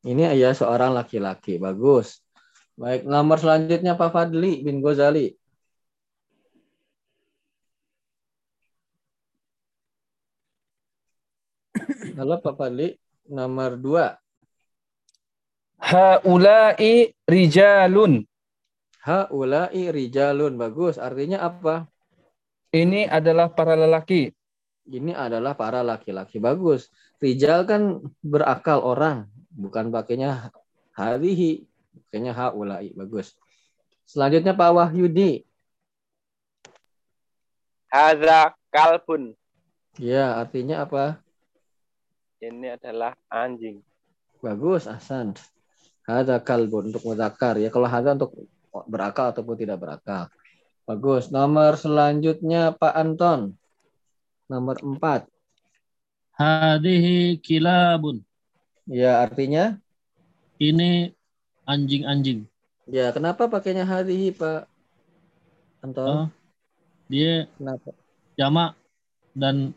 [0.00, 1.60] Ini ya seorang laki-laki.
[1.60, 2.24] Bagus.
[2.80, 5.36] Baik, nomor selanjutnya Pak Fadli bin Ghazali.
[12.16, 12.96] Halo Pak Fadli,
[13.28, 14.16] nomor dua.
[15.80, 18.24] Haulai rijalun.
[19.04, 20.56] Haulai rijalun.
[20.56, 20.96] Bagus.
[20.96, 21.84] Artinya apa?
[22.72, 24.32] Ini adalah para lelaki.
[24.88, 26.40] Ini adalah para laki-laki.
[26.40, 26.88] Bagus.
[27.20, 29.28] Rijal kan berakal orang.
[29.50, 30.54] Bukan pakainya
[30.94, 31.66] harihi.
[32.08, 32.94] Pakainya haulai.
[32.94, 33.34] Bagus.
[34.06, 35.46] Selanjutnya Pak Wahyudi.
[37.90, 39.34] Hadza kalbun.
[39.98, 41.18] Ya, artinya apa?
[42.40, 43.82] Ini adalah anjing.
[44.40, 45.36] Bagus, Hasan.
[46.08, 47.68] Hada kalbun untuk mudakar ya.
[47.68, 48.48] Kalau hada untuk
[48.88, 50.32] berakal ataupun tidak berakal.
[50.88, 51.28] Bagus.
[51.28, 53.54] Nomor selanjutnya Pak Anton.
[54.48, 55.28] Nomor empat.
[56.34, 58.24] Hadihi kilabun.
[58.88, 59.76] Ya, artinya?
[60.60, 61.12] Ini
[61.64, 62.48] anjing-anjing.
[62.88, 64.70] Ya, kenapa pakainya hari, Pak?
[65.80, 66.08] Anton?
[66.08, 66.26] Uh,
[67.08, 67.90] dia kenapa?
[68.36, 68.72] jamak
[69.32, 69.72] dan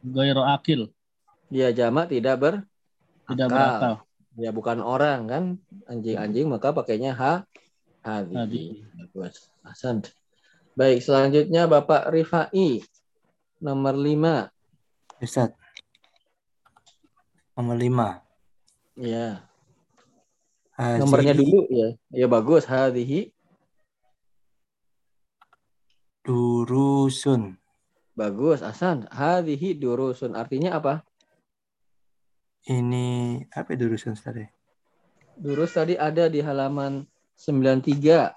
[0.00, 0.92] gairo akil.
[1.52, 2.54] Ya, jamak tidak ber
[3.28, 3.94] tidak berakal.
[4.36, 5.44] Ya, bukan orang kan
[5.88, 7.44] anjing-anjing maka pakainya ha
[8.04, 8.84] hari.
[8.96, 9.48] Bagus.
[9.64, 10.04] Hasan.
[10.76, 12.84] Baik, selanjutnya Bapak Rifai
[13.64, 14.52] nomor lima.
[15.24, 15.56] Ustaz.
[17.56, 18.25] Nomor lima.
[18.96, 19.44] Iya.
[20.76, 21.00] Hazihi.
[21.04, 21.88] Nomornya dulu ya.
[22.12, 22.64] Ya bagus.
[22.64, 23.32] Hadihi.
[26.24, 27.60] Durusun.
[28.16, 29.04] Bagus, Asan.
[29.12, 30.32] Hadihi durusun.
[30.32, 31.04] Artinya apa?
[32.66, 34.42] Ini apa ya durusun tadi?
[34.42, 34.50] Ya?
[35.36, 37.04] Durus tadi ada di halaman
[37.36, 38.32] 93.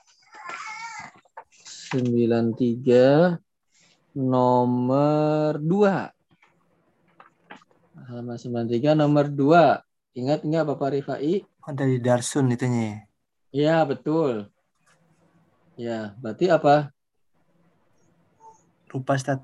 [1.89, 3.39] 93
[4.19, 6.11] nomor 2.
[8.05, 9.88] Halaman 93 nomor 2.
[10.17, 11.45] Ingat nggak Bapak Rifai?
[11.69, 12.81] Oh, dari Darsun itunya.
[12.81, 12.97] ya?
[13.49, 14.49] Iya, betul.
[15.77, 16.89] Ya, berarti apa?
[18.89, 19.39] Lupa Ustaz.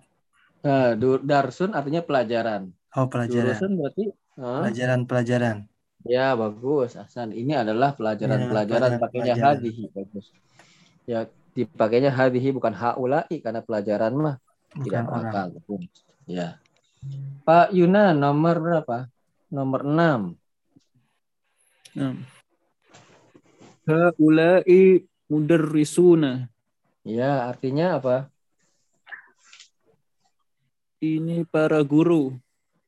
[0.66, 2.74] Nah, darsun artinya pelajaran.
[2.98, 3.54] Oh, pelajaran.
[3.54, 4.06] Durusun berarti?
[4.36, 5.58] Pelajaran-pelajaran.
[6.06, 7.34] Ya, bagus, Hasan.
[7.34, 9.56] Ini adalah pelajaran-pelajaran pelajaran- pakainya pelajaran.
[9.62, 9.84] hadihi.
[9.94, 10.26] Bagus.
[11.06, 14.36] Ya, dipakainya hadihi bukan haulai karena pelajaran mah
[14.82, 15.48] tidak Bukan berakal.
[15.54, 15.82] Betul.
[16.26, 16.58] Ya.
[17.46, 18.98] Pak Yunan nomor berapa?
[19.54, 20.34] Nomor 6.
[21.96, 22.16] Nah.
[23.88, 26.52] Haulai mudarrisuna.
[27.06, 28.28] Ya, artinya apa?
[31.00, 32.36] Ini para guru.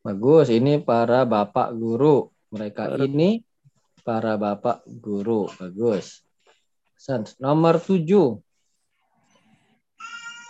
[0.02, 2.34] Bagus, ini para bapak guru.
[2.50, 3.43] Mereka Para- ini
[4.02, 5.48] para bapak guru.
[5.60, 6.24] Bagus.
[6.98, 7.30] Hasan.
[7.38, 8.41] Nomor 7.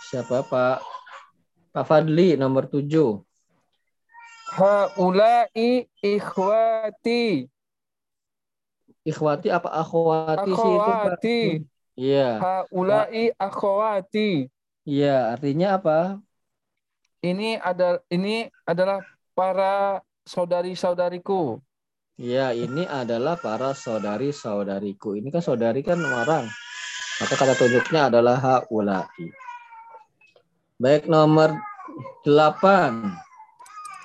[0.08, 0.80] Siapa Pak?
[1.76, 3.20] Pak Fadli nomor 7.
[4.56, 7.44] Haulai ikhwati.
[9.08, 10.92] Ikhwati apa akhwati sih itu Pak?
[10.92, 11.40] Akhwati.
[11.96, 12.28] Iya.
[12.38, 14.52] Haulai akhwati.
[14.84, 15.98] Iya, artinya apa?
[17.24, 19.00] Ini ada ini adalah
[19.32, 21.58] para saudari-saudariku.
[22.20, 25.16] Iya, ini adalah para saudari-saudariku.
[25.16, 26.44] Ini kan saudari kan orang.
[27.18, 29.08] Maka kata tunjuknya adalah haulai.
[30.78, 31.58] Baik nomor
[32.22, 33.10] 8.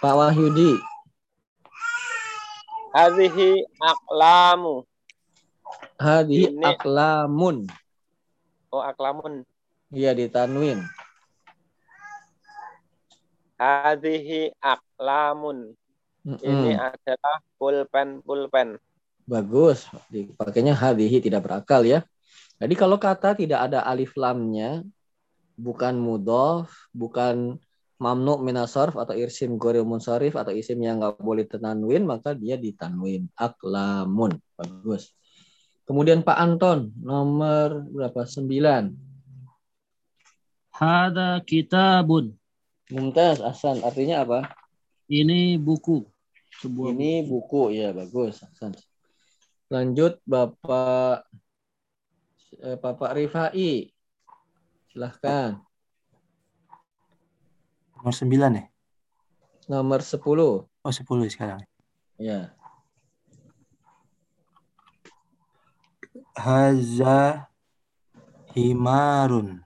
[0.01, 0.73] Pak Wahyudi.
[2.93, 4.85] Hadhihi aklamu.
[5.97, 7.69] Hadi Ini- aklamun.
[8.73, 9.45] Oh, aklamun.
[9.93, 10.81] Iya ditanwin.
[13.61, 15.77] Hadhihi aklamun.
[16.25, 16.41] Mm-mm.
[16.41, 18.81] Ini adalah pulpen-pulpen.
[19.29, 19.85] Bagus.
[20.09, 22.01] Dipakainya hadihi tidak berakal ya.
[22.57, 24.81] Jadi kalau kata tidak ada alif lamnya,
[25.53, 27.61] bukan mudhof, bukan
[28.01, 33.29] mamnu minasarf atau irsim goril munsharif atau isim yang nggak boleh tanwin, maka dia ditanwin.
[33.37, 34.35] Aklamun.
[34.57, 35.13] Bagus.
[35.83, 38.23] Kemudian Pak Anton, nomor berapa?
[38.23, 38.95] 9.
[40.71, 42.33] Hada kitabun.
[42.87, 43.83] Mumtaz, Hasan.
[43.83, 44.39] Artinya apa?
[45.11, 46.07] Ini buku.
[46.63, 48.39] Sebuah Ini buku ya bagus.
[48.39, 48.73] Hasan.
[49.67, 51.27] Lanjut Bapak
[52.63, 53.91] eh, Bapak Rifai.
[54.87, 55.59] Silahkan.
[57.99, 58.65] Nomor 9 ya?
[59.67, 60.19] Nomor 10.
[60.63, 61.59] Oh 10 sekarang.
[62.15, 62.55] Ya.
[66.43, 67.47] Haza
[68.51, 69.63] himarun.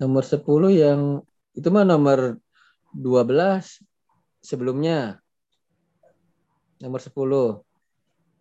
[0.00, 0.40] Nomor 10
[0.72, 1.20] yang
[1.52, 2.40] itu mah nomor
[2.96, 3.84] 12
[4.40, 5.20] sebelumnya.
[6.80, 7.60] Nomor 10.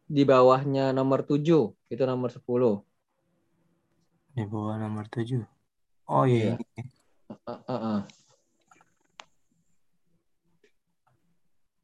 [0.08, 2.88] Di bawahnya nomor 7, itu nomor 10.
[4.32, 5.44] Di bawah nomor 7.
[6.08, 6.56] Oh iya.
[6.56, 6.64] Iya.
[6.80, 6.82] ini.
[7.28, 8.00] Uh, uh, uh.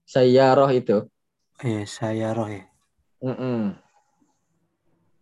[0.07, 1.11] Sayyarah itu.
[1.59, 2.63] Iya, saya roh ya.
[3.19, 3.84] Mm-mm.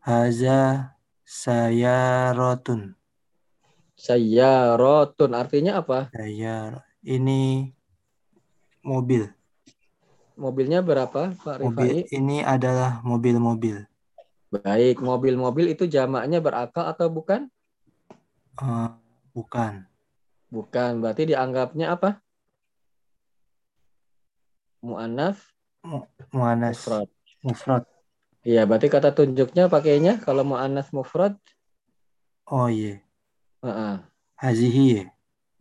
[0.04, 0.92] Haza
[1.24, 2.92] sayarotun.
[3.96, 6.12] Sayyaratun artinya apa?
[6.12, 7.72] Saya ini
[8.84, 9.32] mobil.
[10.36, 12.20] Mobilnya berapa, Pak Mobil Rifai?
[12.20, 13.88] ini adalah mobil-mobil.
[14.52, 17.48] Baik, mobil-mobil itu jamaknya berakal atau bukan?
[18.60, 18.90] Eh,
[19.32, 19.88] bukan.
[20.52, 22.20] Bukan, berarti dianggapnya apa?
[24.84, 25.40] Mu'anaf
[26.36, 27.08] Muanas mufrad.
[27.40, 27.84] mufrad.
[28.44, 31.40] Iya, berarti kata tunjuknya pakainya kalau mu'anaf mufrad.
[32.44, 33.00] Oh iya.
[33.64, 34.04] Heeh.
[34.36, 35.06] Hazihi ya.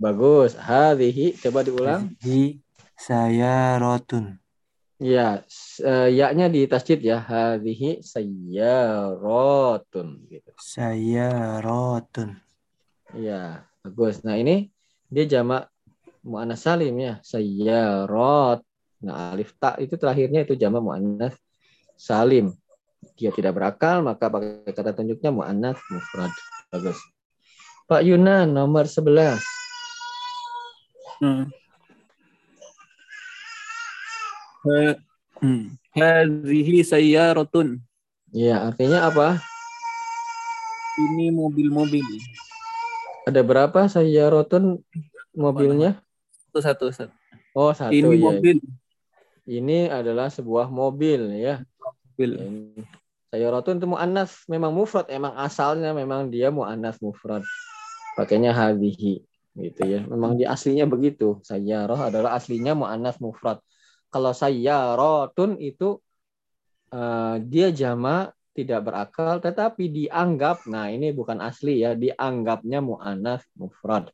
[0.03, 0.59] Bagus.
[0.59, 2.11] Hadhihi, coba diulang.
[2.19, 2.59] Hazihi
[2.99, 4.35] sayarotun.
[4.99, 7.23] Iya, s- eh, ya-nya di tasjid ya.
[7.23, 10.51] Hadhihi sayyaratun gitu.
[10.59, 12.35] Sayarotun.
[13.15, 14.27] Iya, bagus.
[14.27, 14.75] Nah, ini
[15.07, 15.71] dia jamak
[16.27, 17.23] muannas salim ya.
[17.23, 18.59] Sayyarat.
[19.07, 21.39] Nah, alif ta itu terakhirnya itu jamak muannas
[21.95, 22.51] salim.
[23.17, 26.33] Dia tidak berakal, maka pakai kata tunjuknya muannas mufrad.
[26.73, 26.99] Bagus.
[27.87, 29.37] Pak Yunan nomor 11.
[31.21, 31.47] Hmm.
[35.43, 35.75] Hmm.
[35.93, 37.83] Hadhihi sayyaratun.
[38.33, 39.43] Iya, artinya apa?
[40.97, 42.05] Ini mobil-mobil.
[43.29, 44.81] Ada berapa sayyaratun
[45.37, 46.01] mobilnya?
[46.49, 47.15] Satu, satu, satu.
[47.53, 48.23] Oh, satu Ini ya.
[48.25, 48.57] mobil.
[49.45, 51.61] Ini adalah sebuah mobil ya.
[52.17, 52.31] mobil.
[52.41, 53.02] Ini.
[53.33, 57.41] Sayyaratun itu mu'annas, memang mufrad, emang asalnya memang dia mu'annas mufrad.
[58.13, 59.25] Pakainya hadhihi
[59.57, 60.05] gitu ya.
[60.05, 61.41] Memang di aslinya begitu.
[61.41, 63.57] Sayyarah adalah aslinya mu'annas mufrad.
[64.13, 65.97] Kalau sayyaratun itu
[66.93, 74.13] eh, dia jamak tidak berakal tetapi dianggap nah ini bukan asli ya, dianggapnya mu'annas mufrad.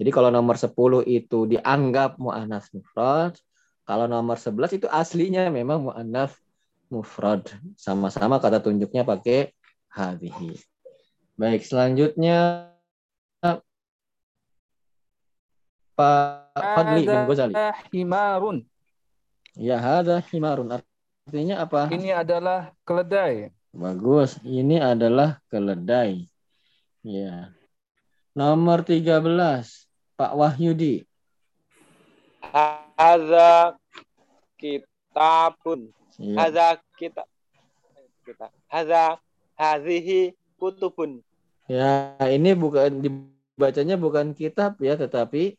[0.00, 3.36] Jadi kalau nomor 10 itu dianggap mu'annas mufrad,
[3.84, 6.32] kalau nomor 11 itu aslinya memang mu'annas
[6.94, 7.42] mufrad.
[7.74, 9.50] Sama-sama kata tunjuknya pakai
[9.90, 10.54] hadhihi.
[11.34, 12.70] Baik, selanjutnya
[15.94, 17.54] Pak Fadli bin Ghazali.
[17.90, 18.62] Himarun.
[19.54, 20.82] Ya, hadza himarun.
[21.26, 21.86] Artinya apa?
[21.90, 23.54] Ini adalah keledai.
[23.70, 24.38] Bagus.
[24.42, 26.26] Ini adalah keledai.
[27.06, 27.54] Ya.
[28.34, 29.22] Nomor 13,
[30.18, 31.06] Pak Wahyudi.
[32.42, 33.78] Hadza
[34.58, 35.94] kitabun.
[36.18, 36.50] Ya.
[36.94, 37.26] Kitab.
[38.24, 38.48] Kita.
[38.70, 39.18] Hadza
[39.58, 41.20] hazihi kutubun.
[41.66, 45.56] Ya, ini bukan dibacanya bukan kitab ya, tetapi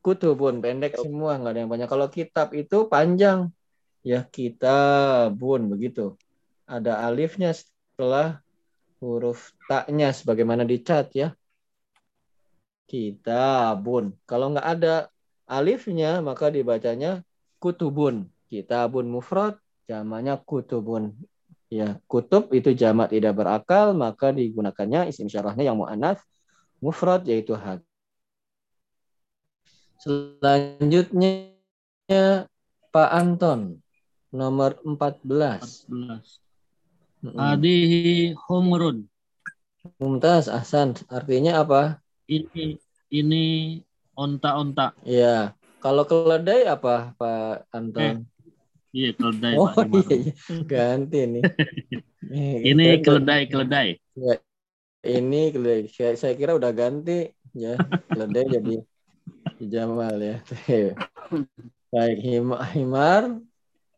[0.00, 1.88] kutubun pendek semua, nggak ada yang banyak.
[1.88, 3.52] Kalau kitab itu panjang,
[4.00, 6.16] ya kitabun begitu.
[6.64, 8.40] Ada alifnya setelah
[9.00, 11.32] huruf taknya sebagaimana di cat ya.
[12.88, 14.16] Kitabun.
[14.24, 15.08] Kalau nggak ada
[15.48, 17.26] alifnya maka dibacanya
[17.58, 18.28] kutubun.
[18.50, 19.58] Kitabun mufrad,
[19.90, 21.18] jamaknya kutubun.
[21.66, 26.22] Ya, kutub itu jamak tidak berakal, maka digunakannya isim syarahnya yang mu'anats
[26.78, 27.82] mufrad yaitu had.
[29.98, 31.52] Selanjutnya
[32.90, 33.82] Pak Anton
[34.30, 35.86] nomor 14.
[35.90, 36.38] 14.
[37.20, 37.36] Mm-mm.
[37.36, 39.10] Hadihi humrun.
[40.00, 42.00] Mumtaz Ahsan artinya apa?
[42.30, 42.80] Ini
[43.12, 43.44] ini
[44.16, 44.96] onta-onta.
[45.04, 45.52] Ya,
[45.84, 48.24] kalau keledai apa Pak Anton?
[48.90, 49.54] Iya, keledai.
[49.54, 50.32] oh Pak iya, iya.
[50.66, 51.42] ganti nih.
[52.30, 53.88] Eh, Ini kita- keledai, keledai.
[55.02, 55.90] Ini keledai.
[55.90, 57.26] Saya, saya kira udah ganti
[57.58, 57.74] ya
[58.06, 58.74] keledai jadi
[59.58, 60.36] Jamal ya.
[61.90, 63.22] Baik hima- himar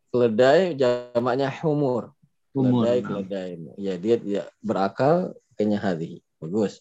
[0.08, 2.16] keledai jamaknya humur.
[2.56, 2.88] Umur.
[2.88, 3.50] Keledai keledai.
[3.76, 6.24] Ya dia tidak berakal kayaknya hadi.
[6.40, 6.80] Bagus.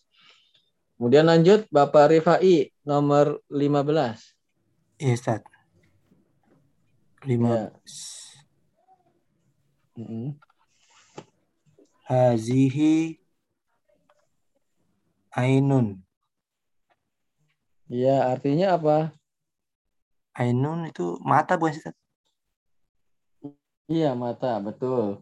[0.96, 4.24] Kemudian lanjut Bapak Rifai nomor 15.
[5.04, 5.42] Iya, Ustaz.
[7.22, 7.50] Lima.
[7.54, 7.64] Ya.
[9.94, 10.34] Mm-mm.
[12.10, 13.22] Hazihi
[15.38, 16.02] ainun.
[17.92, 18.98] Ya, artinya apa?
[20.34, 21.94] Ainun itu mata bukan sih?
[23.92, 25.22] Iya, mata, betul.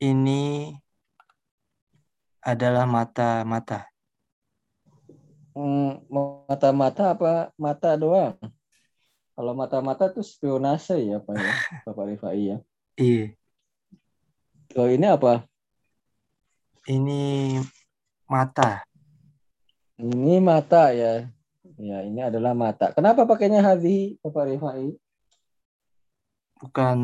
[0.00, 0.72] Ini
[2.40, 3.86] adalah mata-mata.
[5.52, 8.38] Hmm, mata-mata apa mata doang?
[9.38, 11.54] Kalau mata-mata tuh spionase ya, Pak ya,
[11.86, 12.56] Bapak Rifai ya.
[12.98, 13.38] Iya.
[14.74, 15.46] Kalau ini apa?
[16.90, 17.22] Ini
[18.26, 18.82] mata.
[19.94, 21.30] Ini mata ya.
[21.78, 22.90] Ya, ini adalah mata.
[22.90, 24.98] Kenapa pakainya hadhi, Bapak Rifai?
[26.58, 26.98] Bukan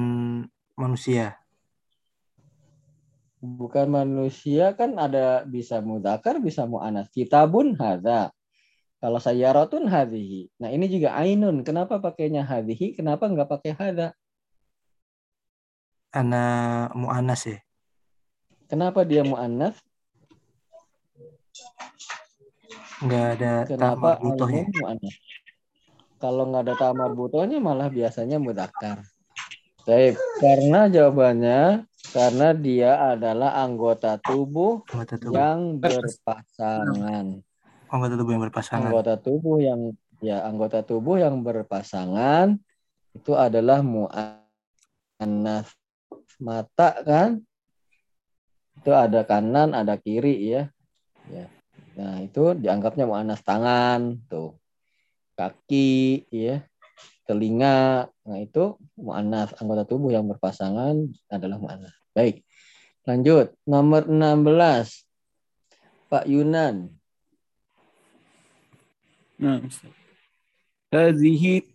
[0.75, 1.39] manusia.
[3.39, 7.07] Bukan manusia kan ada bisa mudakar, bisa mu'anas.
[7.15, 8.35] Kitabun hadza.
[9.05, 10.49] Kalau sayaratun hadhihi.
[10.65, 11.61] Nah, ini juga ainun.
[11.61, 12.97] Kenapa pakainya hadhihi?
[12.97, 14.17] Kenapa nggak pakai hadza?
[16.09, 17.61] Anak mu'anas ya.
[18.65, 19.77] Kenapa dia mu'annas?
[23.05, 24.65] Nggak ada Kenapa butuhnya.
[24.65, 25.17] ainun mu'annas?
[26.17, 29.05] Kalau nggak ada tamar butuhnya malah biasanya mudakar.
[29.85, 35.37] Baik, karena jawabannya karena dia adalah anggota tubuh Anggota tubuh.
[35.37, 37.45] yang berpasangan.
[37.89, 38.89] Anggota tubuh yang berpasangan.
[38.89, 39.81] Anggota tubuh yang
[40.25, 42.57] ya anggota tubuh yang berpasangan
[43.15, 45.67] itu adalah mu'annas.
[46.43, 47.39] Mata kan?
[48.83, 50.67] Itu ada kanan, ada kiri ya.
[51.31, 51.47] Ya.
[51.95, 54.59] Nah, itu dianggapnya mu'annas tangan tuh.
[55.39, 56.67] Kaki ya.
[57.25, 58.11] Telinga.
[58.27, 61.95] Nah, itu mu'annas anggota tubuh yang berpasangan adalah mu'annas.
[62.13, 62.43] Baik.
[63.05, 65.07] Lanjut, nomor 16.
[66.11, 66.91] Pak Yunan.
[69.39, 69.61] Nah.
[70.95, 71.67] Hazihi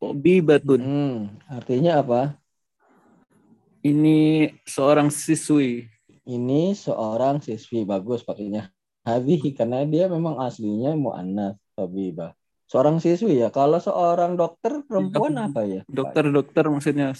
[0.00, 0.80] tabibatun.
[0.80, 2.22] Hmm, artinya apa?
[3.84, 5.88] Ini seorang siswi.
[6.24, 8.72] Ini seorang siswi bagus pakainya
[9.04, 12.32] hadhihi karena dia memang aslinya muannas tabibah.
[12.64, 13.52] Seorang siswi ya.
[13.52, 15.80] Kalau seorang dokter perempuan apa ya?
[15.84, 17.12] Dokter-dokter maksudnya.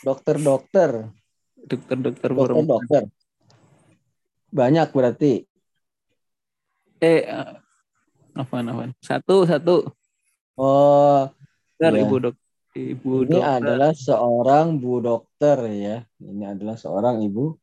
[0.00, 1.12] Dokter-dokter,
[1.52, 2.64] Dokter-dokter perempuan.
[2.64, 3.02] dokter-dokter.
[4.48, 5.44] Banyak berarti.
[6.96, 7.28] Eh,
[8.36, 8.90] apaan, apaan?
[9.00, 9.76] Satu, satu.
[10.56, 11.28] Oh,
[11.76, 12.02] Dokter, Iya.
[12.08, 12.36] ibu dok,
[12.72, 13.56] ibu ini dokter.
[13.60, 15.96] adalah seorang bu dokter ya.
[16.16, 17.56] Ini adalah seorang ibu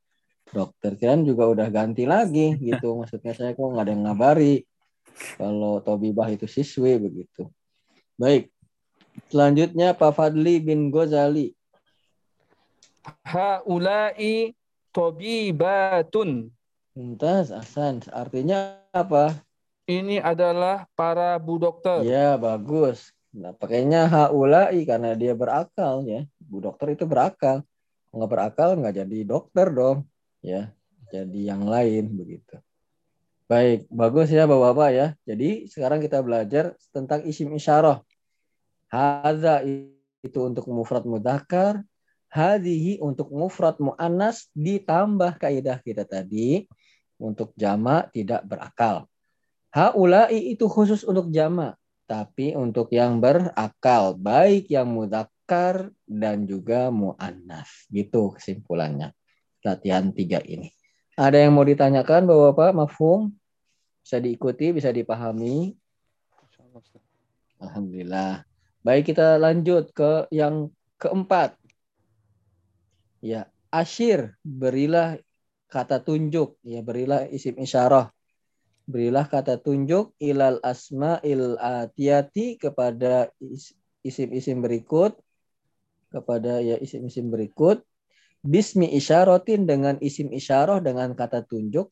[0.49, 0.93] dokter.
[0.97, 2.93] Kan juga udah ganti lagi gitu.
[3.01, 4.61] Maksudnya saya kok nggak ada yang ngabari
[5.37, 7.49] kalau Tobibah itu siswi begitu.
[8.17, 8.53] Baik.
[9.29, 11.53] Selanjutnya Pak Fadli bin Ghazali.
[13.25, 14.53] Haulai
[14.93, 16.49] tabibatun.
[16.93, 18.05] Mumtaz, Ahsan.
[18.13, 19.33] Artinya apa?
[19.83, 22.07] Ini adalah para bu dokter.
[22.07, 23.11] Ya, bagus.
[23.35, 26.23] Nah, pakainya haulai karena dia berakal ya.
[26.39, 27.67] Bu dokter itu berakal.
[28.15, 30.07] Nggak berakal nggak jadi dokter dong.
[30.39, 30.71] Ya,
[31.11, 32.63] jadi yang lain begitu.
[33.51, 35.07] Baik, bagus ya Bapak-bapak ya.
[35.27, 37.99] Jadi sekarang kita belajar tentang isim isyarah.
[38.87, 39.67] Hadza
[40.23, 41.83] itu untuk mufrad mudzakkar,
[42.31, 46.63] hadhihi untuk mufrad muannas ditambah kaidah kita tadi
[47.19, 49.11] untuk jamak tidak berakal.
[49.73, 51.73] Haulai itu khusus untuk jamak,
[52.05, 57.89] tapi untuk yang berakal, baik yang mudzakkar dan juga muannas.
[57.89, 59.17] Gitu kesimpulannya.
[59.65, 60.69] Latihan tiga ini.
[61.17, 63.33] Ada yang mau ditanyakan Bapak-bapak, mafhum?
[64.05, 65.73] Bisa diikuti, bisa dipahami.
[67.57, 68.45] Alhamdulillah.
[68.85, 70.69] Baik, kita lanjut ke yang
[71.01, 71.57] keempat.
[73.23, 75.17] Ya, asyir, berilah
[75.71, 78.13] kata tunjuk, ya berilah isim isyarah.
[78.83, 85.15] Berilah kata tunjuk ilal asma'il atiyati kepada is- isim-isim berikut
[86.11, 87.81] kepada ya isim-isim berikut
[88.43, 91.87] bismi isyaratin dengan isim isyarah dengan kata tunjuk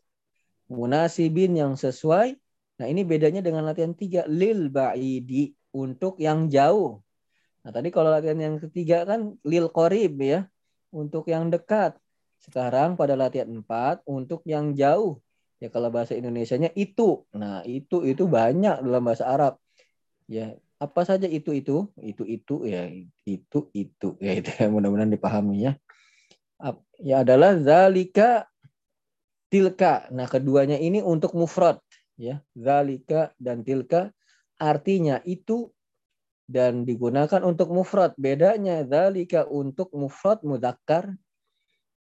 [0.67, 2.35] munasibin yang sesuai.
[2.79, 6.99] Nah, ini bedanya dengan latihan tiga lil ba'idi untuk yang jauh.
[7.63, 10.47] Nah, tadi kalau latihan yang ketiga kan lil qorib ya,
[10.91, 11.95] untuk yang dekat.
[12.41, 15.21] Sekarang pada latihan empat untuk yang jauh.
[15.61, 17.21] Ya kalau bahasa Indonesianya itu.
[17.37, 19.61] Nah, itu itu banyak dalam bahasa Arab.
[20.25, 21.85] Ya, apa saja itu itu?
[22.01, 22.89] Itu itu ya,
[23.29, 25.73] itu itu ya itu ya, mudah-mudahan dipahami ya.
[26.97, 28.49] Ya adalah zalika
[29.53, 30.09] tilka.
[30.09, 31.77] Nah, keduanya ini untuk mufrad
[32.17, 32.41] ya.
[32.57, 34.09] Zalika dan tilka
[34.57, 35.69] artinya itu
[36.49, 38.17] dan digunakan untuk mufrad.
[38.17, 41.13] Bedanya zalika untuk mufrad mudzakkar,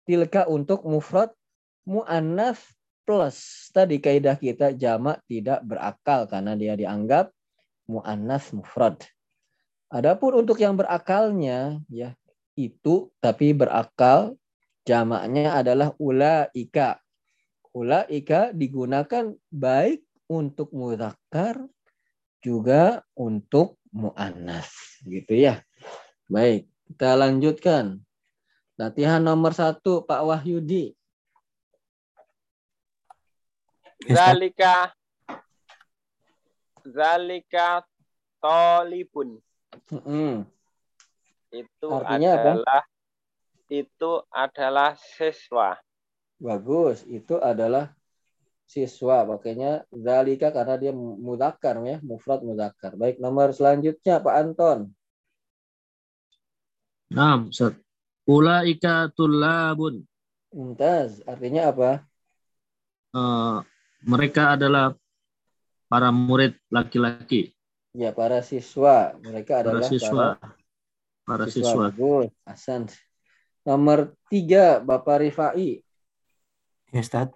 [0.06, 1.34] tilka untuk mufrad
[1.82, 2.62] muannas
[3.09, 7.32] plus tadi kaidah kita jamak tidak berakal karena dia dianggap
[7.88, 9.00] muannas mufrad.
[9.88, 12.12] Adapun untuk yang berakalnya ya
[12.52, 14.36] itu tapi berakal
[14.84, 17.00] jamaknya adalah ulaika.
[17.72, 21.64] Ulaika digunakan baik untuk mudzakkar
[22.44, 25.64] juga untuk muannas gitu ya.
[26.28, 28.04] Baik, kita lanjutkan.
[28.76, 30.92] Latihan nomor satu Pak Wahyudi.
[33.32, 33.88] Ya, Ustaz.
[34.07, 34.94] Zalika
[36.86, 37.82] Zalika
[38.38, 39.42] tolibun.
[39.92, 40.46] Mm-mm.
[41.53, 42.40] Itu Artinya apa?
[42.40, 42.82] adalah
[43.68, 45.76] itu adalah siswa.
[46.38, 47.92] Bagus, itu adalah
[48.64, 49.26] siswa.
[49.28, 52.96] Makanya zalika karena dia mudzakkar ya, mufrad mudzakkar.
[52.96, 54.78] Baik, nomor selanjutnya Pak Anton.
[57.09, 57.76] Naam, Ustaz.
[58.28, 60.05] Ulaika tulabun.
[60.53, 62.05] Mumtaz, artinya apa?
[63.16, 63.59] Eh,
[64.03, 64.94] mereka adalah
[65.88, 67.55] para murid laki-laki,
[67.96, 69.16] Ya, para siswa.
[69.18, 70.26] Mereka para adalah siswa.
[70.38, 70.55] para
[71.24, 71.72] Para siswa.
[71.72, 71.84] siswa.
[71.90, 72.82] Bagus, Hasan.
[73.66, 75.82] Nomor tiga, Bapak Rifai.
[76.94, 77.32] Ya, Ustaz.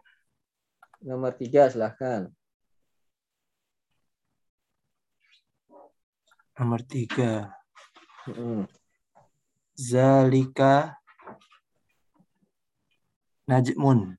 [1.02, 2.30] Nomor tiga, silahkan.
[6.60, 7.50] Nomor tiga.
[8.28, 8.68] Mm-mm.
[9.74, 10.94] Zalika
[13.50, 14.14] Najmun.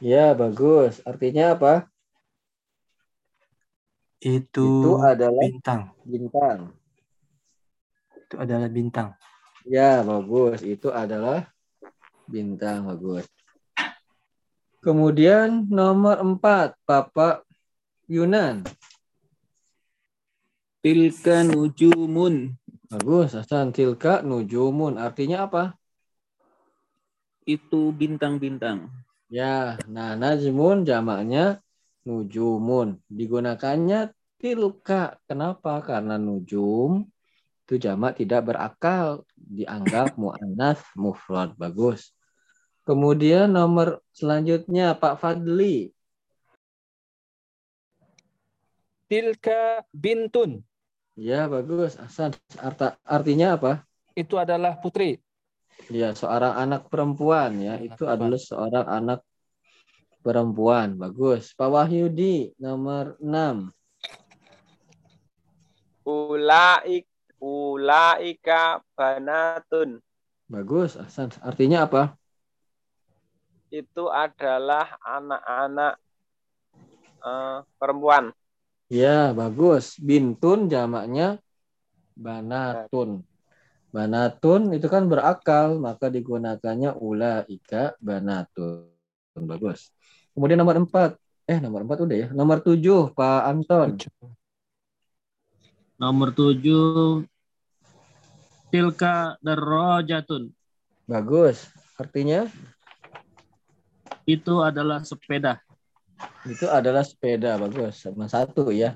[0.00, 1.04] Ya, bagus.
[1.04, 1.84] Artinya apa?
[4.20, 5.92] Itu, Itu adalah bintang.
[6.08, 6.58] bintang.
[8.16, 9.12] Itu adalah bintang.
[9.68, 10.64] Ya, bagus.
[10.64, 11.52] Itu adalah
[12.24, 12.88] bintang.
[12.88, 13.28] Bagus.
[14.80, 17.44] Kemudian nomor empat, Bapak
[18.08, 18.64] Yunan.
[20.80, 22.56] Tilka nujumun.
[22.88, 23.76] Bagus, Hasan.
[23.76, 24.96] Tilka nujumun.
[24.96, 25.76] Artinya apa?
[27.44, 28.88] Itu bintang-bintang.
[29.30, 31.62] Ya, nah najmun jamaknya
[32.02, 32.98] nujumun.
[33.06, 34.10] Digunakannya
[34.42, 35.22] tilka.
[35.30, 35.78] Kenapa?
[35.86, 37.06] Karena nujum
[37.62, 39.22] itu jamak tidak berakal.
[39.38, 41.54] Dianggap mu'annas mufrad.
[41.54, 42.10] Bagus.
[42.82, 45.94] Kemudian nomor selanjutnya Pak Fadli.
[49.06, 50.66] Tilka bintun.
[51.14, 51.94] Ya, bagus.
[51.94, 52.34] Hasan.
[52.58, 53.86] Arta, artinya apa?
[54.18, 55.22] Itu adalah putri.
[55.88, 57.80] Ya, seorang anak perempuan ya.
[57.80, 58.14] Anak Itu perempuan.
[58.20, 59.20] adalah seorang anak
[60.20, 60.88] perempuan.
[61.00, 61.56] Bagus.
[61.56, 63.72] Pak Wahyudi nomor 6.
[66.04, 67.06] Ulaik
[67.40, 70.02] ulaika banatun.
[70.50, 71.30] Bagus, Hasan.
[71.40, 72.18] Artinya apa?
[73.70, 75.94] Itu adalah anak-anak
[77.22, 78.34] eh, perempuan.
[78.90, 79.94] Ya, bagus.
[80.02, 81.38] Bintun jamaknya
[82.18, 83.22] banatun.
[83.90, 88.86] Banatun itu kan berakal, maka digunakannya ulaika banatun.
[89.34, 89.90] Bagus.
[90.30, 91.18] Kemudian nomor empat.
[91.50, 92.28] Eh, nomor empat udah ya.
[92.30, 93.98] Nomor tujuh, Pak Anton.
[95.98, 97.26] Nomor tujuh,
[98.70, 100.54] tilka darajatun.
[101.04, 101.66] Bagus.
[101.98, 102.46] Artinya
[104.24, 105.58] Itu adalah sepeda.
[106.46, 107.58] itu adalah sepeda.
[107.58, 108.06] Bagus.
[108.06, 108.94] Sama satu ya.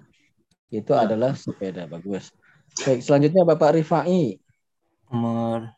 [0.70, 1.02] Itu Ya.
[1.04, 1.90] adalah sepeda.
[1.90, 2.30] Bagus.
[2.86, 4.38] Baik, selanjutnya Bapak Rifai.
[5.12, 5.76] Nomor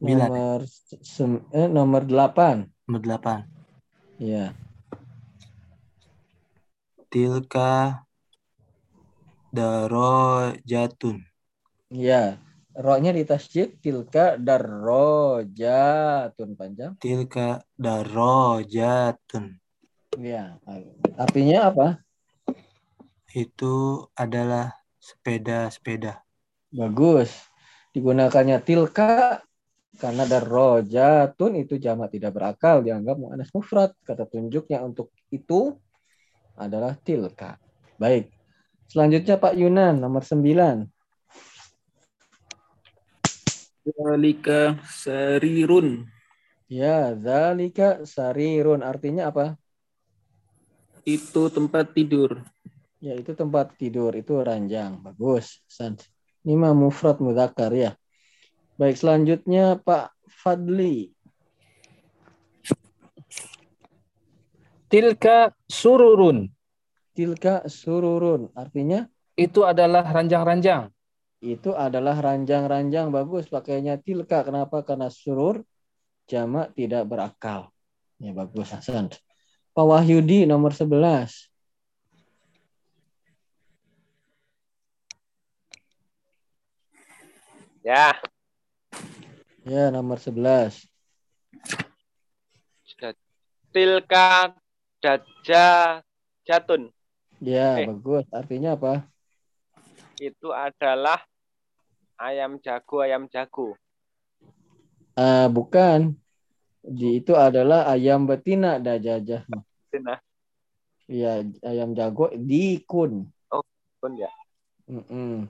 [0.00, 0.16] 9.
[0.16, 0.64] Nomor
[1.04, 2.70] sem- eh, nomor delapan.
[2.86, 3.44] Nomor 8.
[4.20, 4.52] Ya.
[7.10, 8.06] Tilka
[9.50, 11.26] darajatun.
[11.90, 12.38] Ya.
[12.70, 16.94] Roknya di tasjid tilka darrojatun panjang.
[17.02, 19.58] Tilka darajatun.
[20.16, 20.56] Ya.
[21.18, 21.98] Artinya apa?
[23.34, 26.22] Itu adalah sepeda-sepeda.
[26.70, 27.49] Bagus.
[27.90, 29.42] Digunakannya tilka
[29.98, 33.90] karena darrojatun itu jamak tidak berakal dianggap muannas mufrad.
[34.06, 35.74] Kata tunjuknya untuk itu
[36.54, 37.58] adalah tilka.
[37.98, 38.30] Baik.
[38.90, 40.86] Selanjutnya Pak Yunan nomor 9.
[43.90, 46.06] Zalika sarirun.
[46.70, 49.58] Ya, zalika sarirun artinya apa?
[51.02, 52.46] Itu tempat tidur.
[53.00, 55.00] Ya, itu tempat tidur, itu ranjang.
[55.00, 55.64] Bagus.
[55.66, 55.96] San.
[56.40, 57.92] Ini mah mufrad mudzakkar ya.
[58.80, 61.12] Baik, selanjutnya Pak Fadli.
[64.90, 66.48] Tilka sururun.
[67.14, 70.92] Tilka sururun artinya Itu adalah ranjang-ranjang.
[71.40, 74.44] itu adalah ranjang-ranjang bagus pakainya tilka.
[74.44, 74.84] Kenapa?
[74.84, 75.64] Karena surur
[76.28, 77.72] jamak tidak berakal.
[78.20, 79.08] Ya bagus Hasan.
[79.72, 81.49] Pak Wahyudi nomor 11.
[87.80, 88.12] Ya,
[89.64, 90.84] Ya nomor 11.
[93.72, 94.52] tilka
[95.00, 95.66] daja
[96.44, 96.92] jatun.
[97.40, 97.88] Ya Eh.
[97.88, 98.28] bagus.
[98.28, 99.08] Artinya apa?
[100.20, 101.24] Itu adalah
[102.20, 103.80] ayam jago, ayam jago.
[105.16, 106.12] Ah, bukan.
[106.80, 109.48] Di, itu adalah ayam betina dajajah.
[109.48, 110.20] Nah,
[111.10, 113.28] Iya ayam jago dikun.
[114.00, 114.30] pun ya.
[114.88, 115.44] Mm-mm.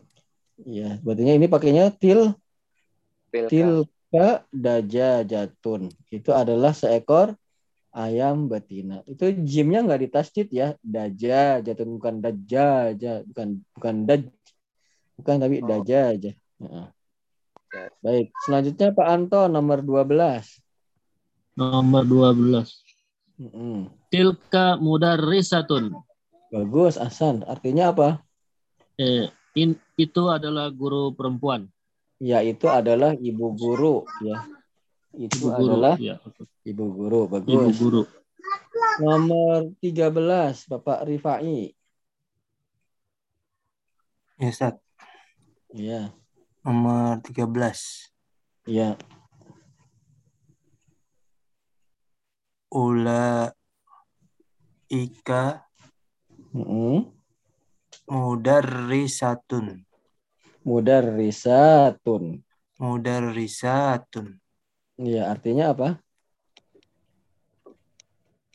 [0.67, 2.37] Ya, berarti ini pakainya til
[3.33, 3.49] Tilka.
[3.49, 5.89] tilka dajajatun.
[6.11, 7.33] Itu adalah seekor
[7.91, 9.01] ayam betina.
[9.07, 10.75] Itu jimnya nggak ditasjid ya.
[10.83, 14.23] Dajajatun bukan dajaja, bukan bukan daj.
[15.17, 15.69] Bukan tapi Oh.
[15.69, 16.33] dajaja.
[16.35, 16.87] Heeh.
[17.71, 17.87] Ya.
[18.03, 20.59] Baik, selanjutnya Pak Anto nomor 12.
[21.55, 22.83] Nomor 12.
[23.39, 23.89] Mm-mm.
[24.11, 25.95] Tilka mudarrisatun.
[26.51, 27.47] Bagus, Hasan.
[27.47, 28.09] Artinya apa?
[28.99, 31.67] Eh, in, itu adalah guru perempuan.
[32.21, 34.45] Ya, itu adalah ibu guru ya.
[35.17, 35.75] Itu Ibu guru.
[35.75, 36.17] adalah Ya,
[36.63, 37.21] ibu guru.
[37.27, 37.77] Ibu Bagus.
[37.81, 38.03] guru.
[39.01, 41.73] Nomor 13, Bapak Rifai.
[44.41, 44.75] Ya, Ustaz.
[45.73, 46.13] Iya,
[46.65, 48.13] Nomor 13.
[48.69, 48.95] iya.
[52.71, 53.51] Ula
[54.87, 55.67] ika
[56.55, 57.20] Mm-mm.
[58.11, 59.87] Mudarrisatun.
[60.67, 62.43] Mudarrisatun.
[62.83, 64.27] Mudarrisatun.
[64.99, 65.89] Iya, artinya apa?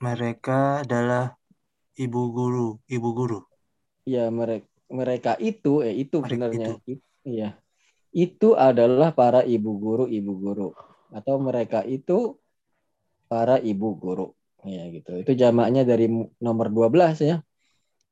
[0.04, 1.40] Mereka adalah
[1.96, 3.40] ibu guru, ibu guru.
[4.06, 6.78] Ya, mereka mereka itu eh itu benarnya.
[7.26, 7.58] Iya.
[8.14, 10.70] Itu adalah para ibu guru, ibu guru.
[11.10, 12.38] Atau mereka itu
[13.32, 14.36] para ibu guru.
[14.62, 15.18] Ya, gitu.
[15.18, 16.06] Itu jamaknya dari
[16.38, 17.42] nomor 12 ya.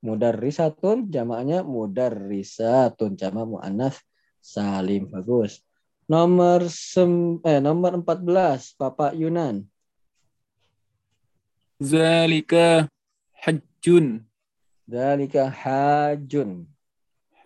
[0.04, 4.04] Mudarrisatun jamaknya mudarrisatun jamak muannats
[4.44, 5.08] salim.
[5.08, 5.64] Bagus.
[6.12, 9.64] Nomor sem eh nomor 14 Bapak Yunan.
[11.80, 12.92] Zalika
[13.40, 14.28] hajjun.
[14.84, 16.68] Dalika hajun.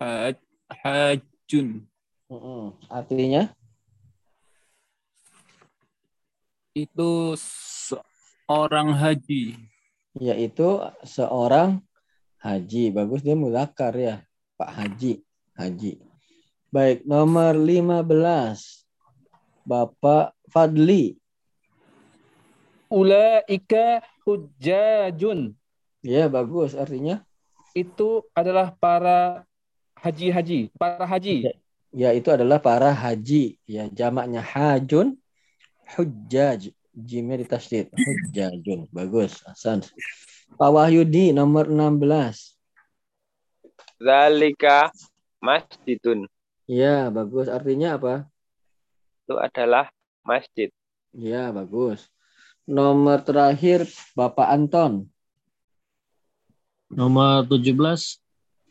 [0.02, 0.34] Haj,
[0.82, 1.86] hajjun.
[2.26, 2.74] Mm-mm.
[2.90, 3.54] Artinya
[6.74, 9.58] Itu seorang haji.
[10.18, 11.82] yaitu seorang
[12.42, 12.90] haji.
[12.94, 14.22] Bagus dia mudakar ya,
[14.58, 15.22] Pak Haji.
[15.58, 15.98] Haji.
[16.70, 18.86] Baik, nomor 15.
[19.64, 21.18] Bapak Fadli.
[22.88, 25.52] Ulaika hujjajun.
[26.00, 27.20] Ya, bagus artinya
[27.76, 29.44] Itu adalah para
[30.00, 31.44] haji-haji, para haji.
[31.92, 33.60] ya itu adalah para haji.
[33.68, 35.20] Ya, jamaknya hajun
[35.94, 36.72] hujjaj.
[36.98, 37.92] Jimnya ditasydid.
[37.94, 38.90] Hujjajun.
[38.90, 39.84] Bagus, Hasan.
[40.56, 42.56] Pak Wahyudi nomor 16.
[43.98, 44.94] Zalika
[45.42, 46.30] masjidun.
[46.70, 47.50] Ya, bagus.
[47.50, 48.30] Artinya apa?
[49.26, 49.90] Itu adalah
[50.22, 50.70] masjid.
[51.10, 52.06] Ya, bagus.
[52.68, 55.08] Nomor terakhir Bapak Anton.
[56.88, 58.20] Nomor 17.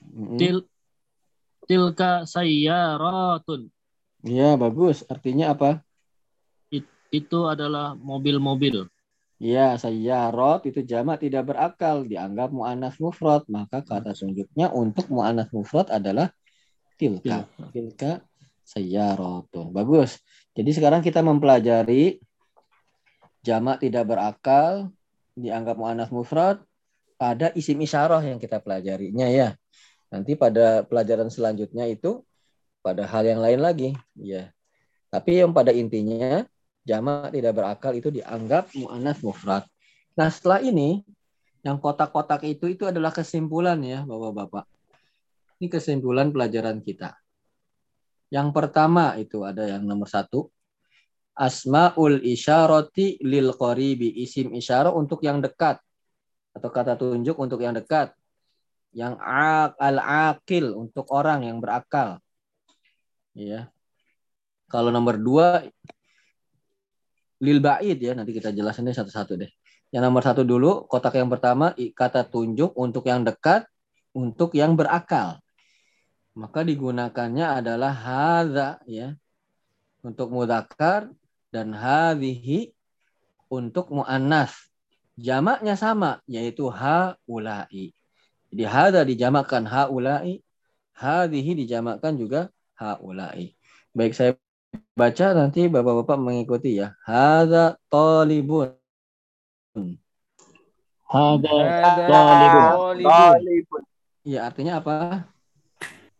[0.01, 0.37] Mm-mm.
[0.39, 0.65] Til,
[1.67, 3.69] tilka sayyaratun.
[4.25, 5.03] Ya, bagus.
[5.09, 5.81] Artinya apa?
[7.07, 8.87] Itu adalah mobil-mobil.
[9.37, 15.93] Ya, sayyarat itu jamak tidak berakal, dianggap mu'annas mufrad, maka kata tunjuknya untuk mu'annas mufrad
[15.93, 16.33] adalah
[16.97, 17.45] tilka.
[17.69, 18.25] Tilka
[18.65, 19.69] sayyaratun.
[19.69, 20.17] Bagus.
[20.57, 22.17] Jadi sekarang kita mempelajari
[23.45, 24.89] jamak tidak berakal,
[25.37, 26.57] dianggap mu'annas mufrad
[27.21, 29.53] pada isim isyarah yang kita pelajarinya ya.
[30.09, 32.25] Nanti pada pelajaran selanjutnya itu
[32.81, 34.49] pada hal yang lain lagi, ya.
[35.13, 36.41] Tapi yang pada intinya
[36.87, 39.67] jamak tidak berakal itu dianggap mu'annas mufrad.
[40.15, 41.03] Nah, setelah ini
[41.67, 44.63] yang kotak-kotak itu itu adalah kesimpulan ya, Bapak-bapak.
[45.59, 47.19] Ini kesimpulan pelajaran kita.
[48.31, 50.47] Yang pertama itu ada yang nomor satu.
[51.37, 54.21] Asmaul isyarati lil qaribi.
[54.21, 55.81] Isim isyarah untuk yang dekat.
[56.53, 58.13] Atau kata tunjuk untuk yang dekat.
[58.93, 59.17] Yang
[59.77, 62.21] al-akil untuk orang yang berakal.
[63.33, 63.69] Ya.
[64.67, 65.63] Kalau nomor dua
[67.41, 69.51] lil ba'id ya nanti kita jelasin deh satu-satu deh.
[69.93, 73.69] Yang nomor satu dulu kotak yang pertama kata tunjuk untuk yang dekat
[74.11, 75.39] untuk yang berakal.
[76.37, 79.17] Maka digunakannya adalah hadza ya
[80.05, 81.09] untuk mudakar
[81.49, 82.73] dan hadhihi
[83.49, 84.53] untuk muannas.
[85.17, 87.95] Jamaknya sama yaitu haulai.
[88.53, 90.45] Jadi hadza dijamakkan haulai,
[90.93, 93.57] hadhihi dijamakkan juga haulai.
[93.97, 94.37] Baik saya
[94.97, 96.97] baca nanti Bapak-bapak mengikuti ya.
[97.05, 98.73] Hadza talibun.
[101.07, 103.05] Hada Ada talibun.
[103.05, 103.83] talibun.
[104.27, 105.29] Ya, artinya apa?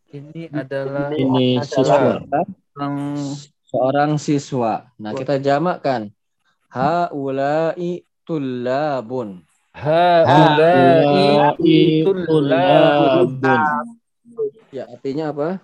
[0.08, 2.24] Ini adalah Ini siswa.
[2.78, 2.96] Orang
[3.68, 4.88] seorang siswa.
[4.96, 6.14] Nah, kita jamakkan.
[6.72, 9.44] Haulai tullabun.
[9.76, 11.04] haulai
[12.08, 12.24] tullabun.
[12.32, 13.62] Tulabun.
[14.72, 15.60] Ya, artinya apa?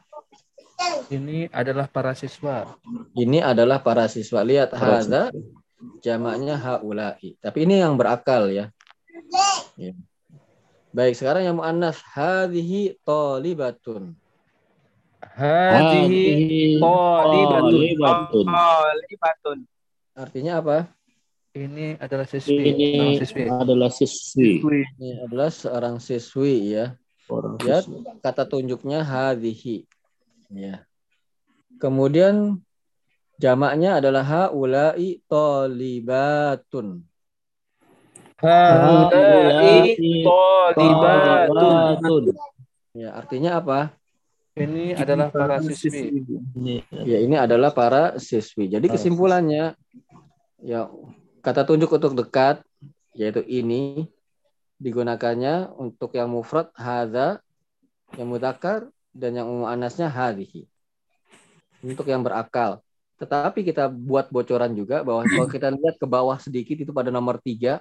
[1.12, 2.74] Ini adalah para siswa.
[3.14, 4.42] Ini adalah para siswa.
[4.42, 5.30] Lihat hadza
[6.02, 7.36] jamaknya haulai.
[7.40, 8.72] Tapi ini yang berakal ya.
[9.76, 9.94] Ya.
[10.94, 14.14] Baik, sekarang yang muannas hadhihi talibatun.
[15.24, 18.46] Hadihi talibatun.
[18.46, 19.58] Talibatun.
[20.14, 20.78] Artinya apa?
[21.54, 22.62] Ini adalah siswi.
[22.74, 23.46] Ini siswi.
[23.46, 24.62] adalah siswi.
[24.98, 26.98] Ini adalah seorang siswi ya.
[27.30, 28.02] Orang Ya, siswi.
[28.22, 29.86] kata tunjuknya hadhihi.
[30.54, 30.86] Ya.
[31.82, 32.62] Kemudian
[33.42, 37.02] jamaknya adalah haula'i talibatun.
[38.38, 40.78] Haulai talibatun.
[40.78, 42.24] Talibatun.
[42.94, 43.98] Ya, artinya apa?
[44.54, 46.22] Ini adalah para siswi.
[47.02, 48.70] Ya, ini adalah para siswi.
[48.70, 49.74] Jadi kesimpulannya
[50.62, 50.94] ya
[51.42, 52.62] kata tunjuk untuk dekat
[53.18, 54.06] yaitu ini
[54.78, 57.42] digunakannya untuk yang mufrad hadza,
[58.14, 60.66] yang mudzakkar dan yang muannasnya hadhihi.
[61.86, 62.82] Untuk yang berakal.
[63.22, 67.40] Tetapi kita buat bocoran juga bahwa kalau kita lihat ke bawah sedikit itu pada nomor
[67.40, 67.80] tiga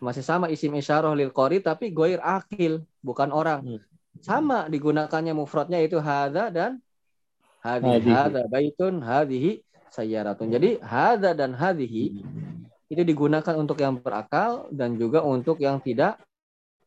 [0.00, 3.60] masih sama isim isyarah lil qori tapi goir akil bukan orang.
[3.60, 3.80] Hmm.
[4.24, 6.80] Sama digunakannya mufradnya itu hadza dan.
[7.60, 8.08] Hadhihi.
[8.08, 9.60] Hadza baitun hadhihi
[9.92, 10.48] sayyaratun.
[10.48, 12.24] Jadi hadza dan hadhihi
[12.86, 16.22] itu digunakan untuk yang berakal dan juga untuk yang tidak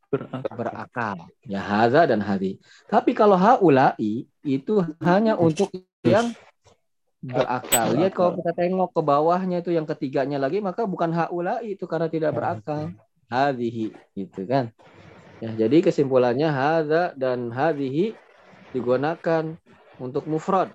[0.09, 1.29] berakal.
[1.45, 2.57] Ya hadza dan hadhi.
[2.89, 5.69] Tapi kalau haulai itu hanya untuk
[6.01, 6.33] yang
[7.21, 7.93] berakal.
[7.93, 12.09] Lihat kalau kita tengok ke bawahnya itu yang ketiganya lagi maka bukan haulai itu karena
[12.09, 12.89] tidak berakal.
[13.29, 14.73] Hadhihi gitu kan.
[15.39, 18.17] Ya, jadi kesimpulannya hadza dan hadhihi
[18.75, 19.55] digunakan
[20.01, 20.73] untuk mufrad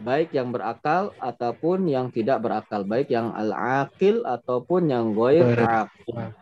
[0.00, 6.32] baik yang berakal ataupun yang tidak berakal, baik yang al-aqil ataupun yang goir aqil.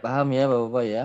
[0.00, 1.04] Paham ya Bapak-Bapak ya?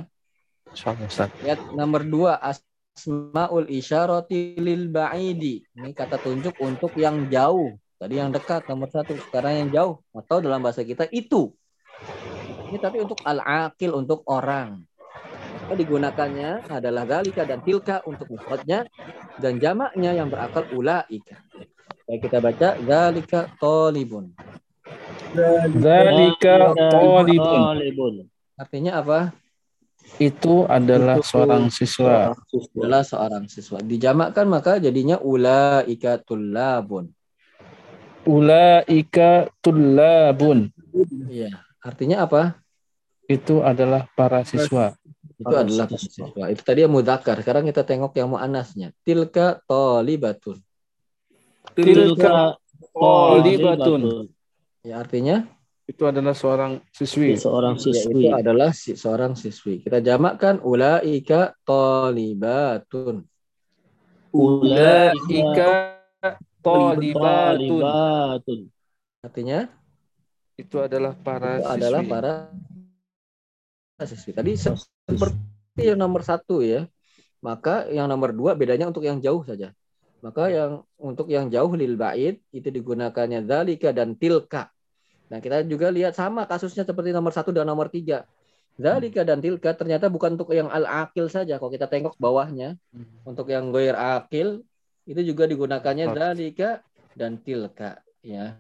[0.76, 5.63] Lihat nomor dua asmaul isyarati lil ba'idi.
[5.73, 7.76] Ini kata tunjuk untuk yang jauh.
[7.95, 11.55] Tadi yang dekat nomor satu, sekarang yang jauh atau dalam bahasa kita itu.
[12.67, 14.84] Ini tapi untuk al-aqil untuk orang.
[15.65, 18.86] Maka digunakannya adalah dalika dan tilka untuk mufradnya
[19.39, 21.39] dan jamaknya yang berakal ulaika.
[22.05, 24.36] Baik kita baca dalika tolibun.
[25.82, 27.61] Zalika talibun.
[27.73, 28.13] Talibun.
[28.59, 29.34] Artinya apa?
[30.16, 32.32] Itu adalah Itu seorang siswa.
[32.78, 33.84] Adalah seorang siswa.
[33.84, 37.12] Dijamakkan maka jadinya ulaika tullabun.
[38.24, 40.72] Ulaika tullabun.
[41.28, 41.60] Iya.
[41.84, 42.62] Artinya apa?
[43.28, 44.95] Itu adalah para siswa.
[45.36, 46.47] Itu adalah siswa.
[46.47, 47.43] Itu tadi yang mudzakkar.
[47.43, 48.95] Sekarang kita tengok yang muannasnya.
[49.03, 50.64] Tilka tolibatun.
[51.76, 52.56] Tilka
[52.95, 54.32] Talibatun.
[54.86, 55.43] Ya artinya
[55.86, 57.38] Itu adalah seorang siswi.
[57.38, 58.25] Seorang ya, siswi.
[58.25, 59.86] itu adalah si, seorang siswi.
[59.86, 63.21] Kita jamakkan ulaika tolibatun.
[64.33, 66.01] Ulaika
[66.65, 67.81] talibatun.
[67.86, 68.59] Talibatun.
[69.21, 69.69] Artinya
[70.57, 71.77] Itu adalah para itu siswi.
[71.77, 72.33] adalah para
[74.09, 74.31] siswi.
[74.33, 74.73] Tadi se-
[75.05, 76.89] seperti yang nomor satu ya.
[77.45, 79.69] Maka yang nomor dua bedanya untuk yang jauh saja.
[80.25, 84.73] Maka yang untuk yang jauh lil ba'id itu digunakannya zalika dan tilka.
[85.30, 88.26] Nah kita juga lihat sama kasusnya seperti nomor satu dan nomor tiga.
[88.76, 91.55] Zalika dan tilka ternyata bukan untuk yang al-akil saja.
[91.55, 92.76] Kalau kita tengok bawahnya,
[93.23, 94.67] untuk yang goir akil
[95.07, 96.84] itu juga digunakannya zalika
[97.15, 98.03] dan tilka.
[98.19, 98.59] Ya,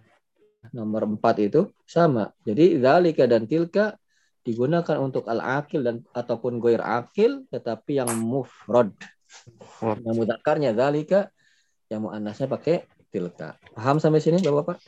[0.71, 2.31] nomor empat itu sama.
[2.47, 3.99] Jadi zalika dan tilka
[4.47, 8.95] digunakan untuk al-akil dan ataupun goir akil, tetapi yang mufrad.
[9.59, 9.99] Mufrad.
[9.99, 11.27] Yang mudzakarnya zalika,
[11.91, 13.59] yang muannasnya pakai tilka.
[13.75, 14.79] Paham sampai sini, bapak-bapak?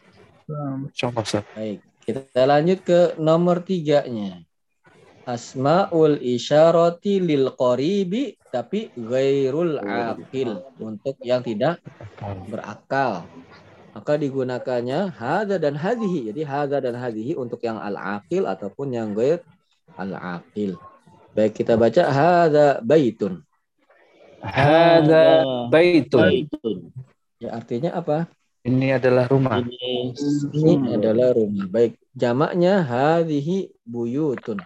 [0.95, 1.43] Coba Ustaz.
[1.51, 4.39] Baik, kita lanjut ke nomor tiganya.
[5.27, 11.83] Asmaul isyarati lil qaribi tapi ghairul akil untuk yang tidak
[12.47, 13.27] berakal.
[13.91, 16.31] Maka digunakannya hadza dan hadhihi.
[16.31, 19.43] Jadi hadza dan hadhihi untuk yang al-aqil ataupun yang ghair
[19.99, 20.79] al-aqil.
[21.35, 23.43] Baik kita baca hadza baitun.
[24.39, 26.23] Hada baitun.
[26.23, 26.77] Baitun.
[27.41, 28.31] Ya artinya apa?
[28.67, 29.63] Ini adalah rumah.
[29.63, 30.11] Ini
[30.51, 31.71] Ini adalah rumah.
[31.71, 34.59] Baik, jamaknya hadhihi buyutun.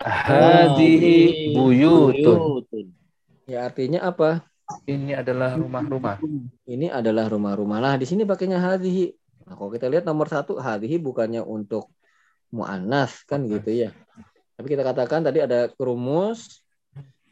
[0.00, 2.64] Hadihi buyutun.
[3.44, 4.40] Ya artinya apa?
[4.88, 6.24] Ini adalah rumah-rumah.
[6.64, 7.84] Ini adalah rumah-rumah.
[7.84, 9.12] Nah, di sini pakainya hadhihi.
[9.44, 11.92] Nah, kalau kita lihat nomor satu, hadhihi bukannya untuk
[12.48, 13.92] mu'annas, kan gitu ya.
[14.56, 16.61] Tapi kita katakan tadi ada rumus,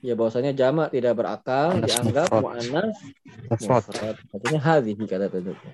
[0.01, 2.43] ya bahwasanya jamak tidak berakal, dianggap mufrad.
[2.45, 2.97] mu'annas
[3.49, 3.85] Mufrad.
[3.87, 4.17] mufrad.
[4.33, 5.73] Artinya hadhihi kata tunjuknya.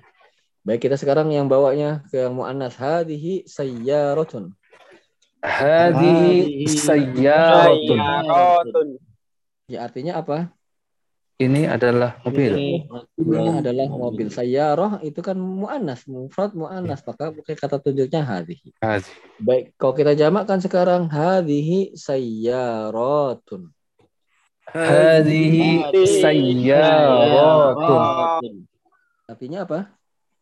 [0.67, 2.75] Baik, kita sekarang yang bawanya ke yang mu'annas.
[2.75, 4.51] Hadhihi sayyaratun.
[5.39, 7.95] Hadihi sayyaratun.
[7.95, 8.87] Sayyaratun.
[9.71, 10.51] Ya artinya apa?
[11.37, 12.81] Ini adalah mobil.
[13.13, 14.33] Ini adalah mobil.
[14.33, 18.73] Sayyarah itu kan mu'annas, mufrad mu'annas, maka pakai kata tunjuknya hadhihi.
[18.81, 19.11] Hadi.
[19.37, 23.69] Baik, kalau kita jamakkan sekarang hadhihi sayyaratun.
[24.67, 25.87] Hadhihi
[26.23, 27.83] sayyaratun.
[29.27, 29.91] Artinya apa?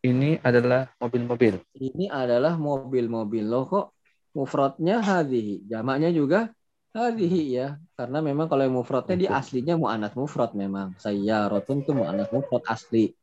[0.05, 1.61] Ini adalah mobil-mobil.
[1.73, 3.45] Ini adalah mobil-mobil.
[3.45, 3.93] Loh kok
[4.37, 5.65] mufradnya hadhihi.
[5.65, 6.53] Jamaknya juga
[6.93, 7.81] hadhihi ya.
[7.97, 10.93] Karena memang kalau yang mufradnya di aslinya mu'anats mufrad memang.
[11.01, 13.13] Sayyaratun itu mu'anats mufrad asli.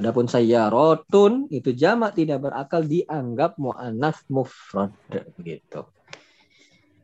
[0.00, 4.94] Adapun sayyarotun itu jamak tidak berakal dianggap mu'anats mufrad
[5.36, 5.84] begitu.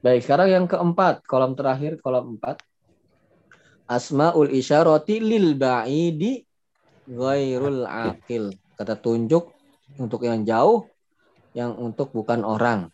[0.01, 2.63] Baik, sekarang yang keempat, kolom terakhir, kolom empat.
[3.87, 6.43] Asmaul isyarati lil ba'idi
[7.07, 8.51] ghairul akil.
[8.75, 9.55] Kata tunjuk
[9.97, 10.91] untuk yang jauh,
[11.55, 12.91] yang untuk bukan orang.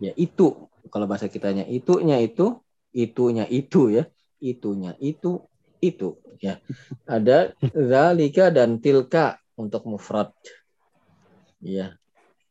[0.00, 2.56] Ya itu, kalau bahasa kitanya itunya itu,
[2.94, 4.08] itunya itu ya,
[4.40, 5.44] itunya itu,
[5.82, 6.62] itu ya.
[7.04, 10.32] Ada zalika dan tilka untuk mufrad.
[11.60, 12.00] Ya.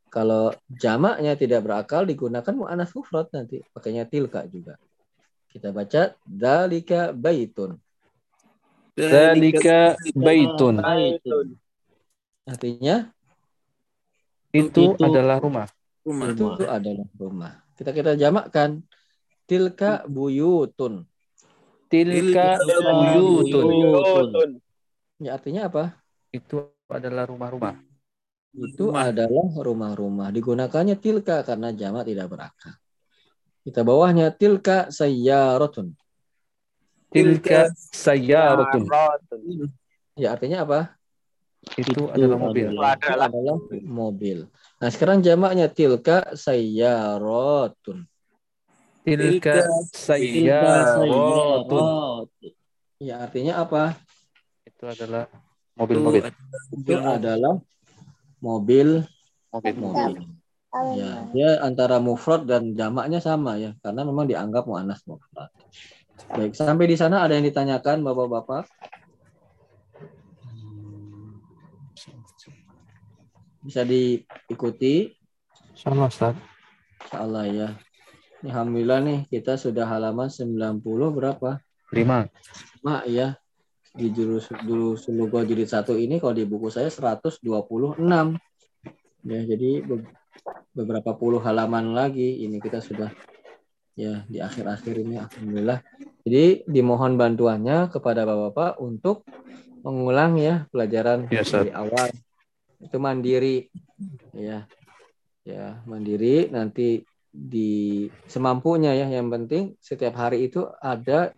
[0.10, 4.78] Kalau jamaknya tidak berakal digunakan mu'anas mufrad nanti, pakainya tilka juga.
[5.50, 7.76] Kita baca zalika baitun.
[8.94, 10.76] Dzalika baitun.
[12.46, 13.10] Artinya
[14.50, 15.70] Itu Itu- adalah rumah.
[16.02, 16.28] Rumah.
[16.34, 17.54] itu adalah rumah.
[17.78, 18.82] Kita kita jamakkan
[19.46, 21.06] tilka buyutun.
[21.86, 23.62] Tilka buyutun.
[23.70, 24.50] Buyutun.
[25.22, 26.02] Ya artinya apa?
[26.34, 27.78] Itu adalah rumah-rumah.
[28.58, 29.14] Itu Rumah.
[29.14, 30.34] adalah rumah-rumah.
[30.34, 32.74] Digunakannya tilka karena jamak tidak berakal.
[33.64, 35.94] Kita bawahnya tilka sayyaratun.
[37.10, 38.86] Tilka sayyaratun.
[40.16, 40.80] Ya artinya apa?
[41.76, 42.66] Itu Itu adalah mobil.
[42.72, 44.38] adalah- Itu adalah mobil.
[44.80, 48.08] Nah sekarang jamaknya tilka sayyaratun.
[49.04, 51.86] Tilka sayyaratun.
[53.00, 53.96] Ya artinya apa?
[54.68, 55.28] Itu adalah
[55.76, 56.24] mobil-mobil.
[56.76, 57.56] Itu adalah
[58.40, 59.04] mobil
[59.50, 59.76] Mobil.
[59.82, 60.39] mobil.
[60.70, 65.50] Ya, dia antara mufrad dan jamaknya sama ya, karena memang dianggap muannas mufrad.
[66.30, 68.70] Baik, sampai di sana ada yang ditanyakan Bapak-bapak?
[73.66, 75.10] Bisa diikuti
[75.74, 76.38] Sama Ustaz.
[77.08, 77.70] insyaallah ya.
[78.40, 81.58] Ini alhamdulillah nih kita sudah halaman 90 berapa?
[81.90, 82.30] Lima.
[82.86, 83.34] Mak ya.
[83.90, 87.42] Di jurus dulu Sulugo jilid satu ini kalau di buku saya 126.
[89.26, 89.82] Ya, jadi
[90.74, 93.12] beberapa puluh halaman lagi ini kita sudah
[94.00, 95.80] ya di akhir-akhir ini alhamdulillah.
[96.24, 99.28] Jadi dimohon bantuannya kepada Bapak-bapak untuk
[99.84, 101.68] mengulang ya pelajaran Ya, Ustaz.
[101.68, 102.10] dari awal.
[102.80, 103.68] Itu mandiri
[104.36, 104.68] ya.
[105.48, 111.34] Ya, mandiri nanti di semampunya ya yang penting setiap hari itu ada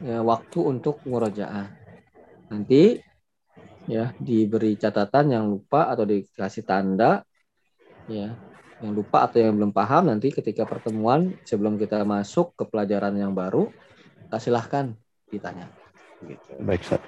[0.00, 1.66] ya, waktu untuk murojaah.
[2.52, 3.00] Nanti
[3.90, 7.26] ya diberi catatan yang lupa atau dikasih tanda
[8.06, 8.34] ya
[8.84, 13.32] yang lupa atau yang belum paham nanti ketika pertemuan sebelum kita masuk ke pelajaran yang
[13.32, 13.72] baru
[14.36, 14.92] silahkan
[15.32, 15.72] ditanya.
[16.20, 16.60] Gitu.
[16.60, 17.00] Baik, Ustaz.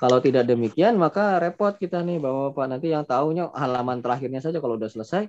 [0.00, 2.66] Kalau tidak demikian maka repot kita nih bapak-bapak.
[2.72, 5.28] Nanti yang tahunya halaman terakhirnya saja kalau udah selesai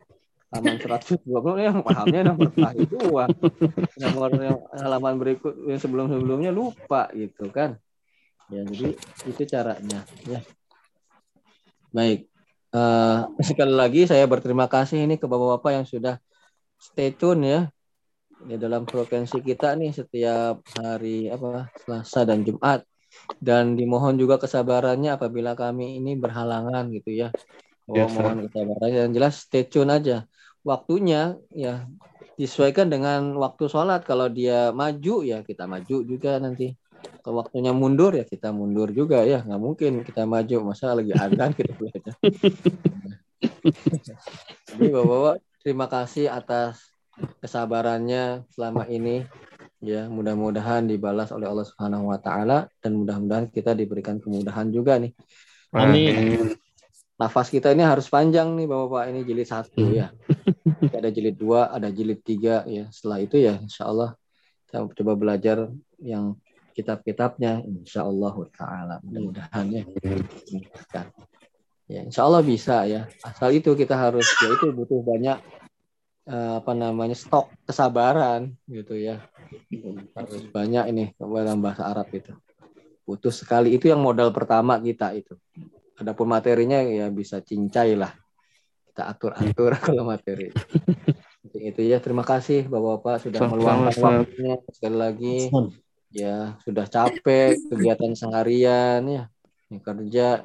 [0.49, 1.27] halaman 120
[1.67, 3.23] yang pahamnya nomor terakhir dua.
[3.99, 7.75] Nomor yang halaman berikut yang sebelum-sebelumnya lupa gitu kan.
[8.47, 8.95] Ya jadi
[9.27, 10.39] itu caranya ya.
[11.91, 12.30] Baik
[12.71, 16.15] Eh, sekali lagi saya berterima kasih ini ke bapak-bapak yang sudah
[16.79, 17.61] stay tune ya
[18.47, 22.87] di dalam frekuensi kita nih setiap hari apa Selasa dan Jumat
[23.43, 27.29] dan dimohon juga kesabarannya apabila kami ini berhalangan gitu ya.
[27.91, 28.23] Oh, Yes, sir.
[28.23, 30.23] mohon kesabarannya yang jelas stay tune aja.
[30.63, 31.91] Waktunya ya
[32.39, 34.07] disesuaikan dengan waktu sholat.
[34.07, 36.71] Kalau dia maju ya kita maju juga nanti.
[37.21, 39.45] Kalau waktunya mundur ya kita mundur juga ya.
[39.45, 42.13] Nggak mungkin kita maju masa lagi adzan kita belajar.
[44.71, 46.81] Jadi bapak-bapak terima kasih atas
[47.41, 49.25] kesabarannya selama ini
[49.81, 50.09] ya.
[50.09, 55.13] Mudah-mudahan dibalas oleh Allah Subhanahu wa taala dan mudah-mudahan kita diberikan kemudahan juga nih.
[55.71, 56.57] Amin.
[57.21, 59.13] nafas kita ini harus panjang nih bapak-bapak.
[59.13, 60.09] Ini jilid satu ya.
[60.65, 62.89] Nanti ada jilid dua ada jilid tiga ya.
[62.89, 64.17] Setelah itu ya insya Allah
[64.65, 65.69] kita coba belajar
[66.01, 66.33] yang
[66.71, 69.83] kitab-kitabnya insya Allah taala mudah-mudahan ya.
[71.91, 73.11] Ya insya Allah bisa ya.
[73.19, 75.37] Asal itu kita harus ya itu butuh banyak
[76.31, 79.19] eh, apa namanya stok kesabaran gitu ya.
[80.15, 82.31] Harus banyak ini dalam bahasa Arab itu.
[83.03, 83.75] Butuh sekali.
[83.75, 85.35] Itu yang modal pertama kita itu.
[85.99, 88.15] Adapun materinya ya bisa cincai lah.
[88.87, 90.47] Kita atur-atur kalau materi.
[91.51, 91.99] Itu ya.
[91.99, 94.55] Terima kasih bapak-bapak sudah meluangkan waktunya.
[94.71, 95.35] Sekali lagi
[96.11, 99.23] ya sudah capek kegiatan seharian ya
[99.71, 100.43] ini kerja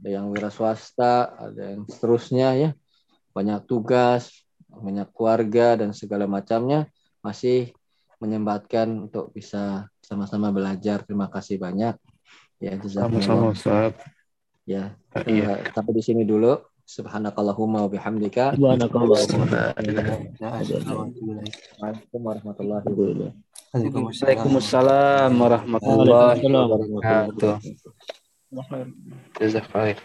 [0.00, 2.70] ada yang wira swasta ada yang seterusnya ya
[3.34, 4.30] banyak tugas
[4.70, 6.90] banyak keluarga dan segala macamnya
[7.22, 7.74] masih
[8.24, 11.04] menyempatkan untuk bisa sama-sama belajar.
[11.04, 11.92] Terima kasih banyak.
[12.56, 13.52] Ya, Sama-sama.
[13.52, 13.92] Ustaz.
[14.64, 14.96] Ya,
[15.28, 15.60] Iya.
[15.60, 16.56] eh, sampai di sini dulu.
[16.84, 18.60] Subhanakallahumma wa bihamdika.
[18.60, 19.24] Subhanakallah.
[19.24, 23.43] Assalamualaikum warahmatullahi wabarakatuh.
[23.74, 27.58] Waalaikumsalam warahmatullahi wabarakatuh.
[29.42, 29.98] Jazakallah.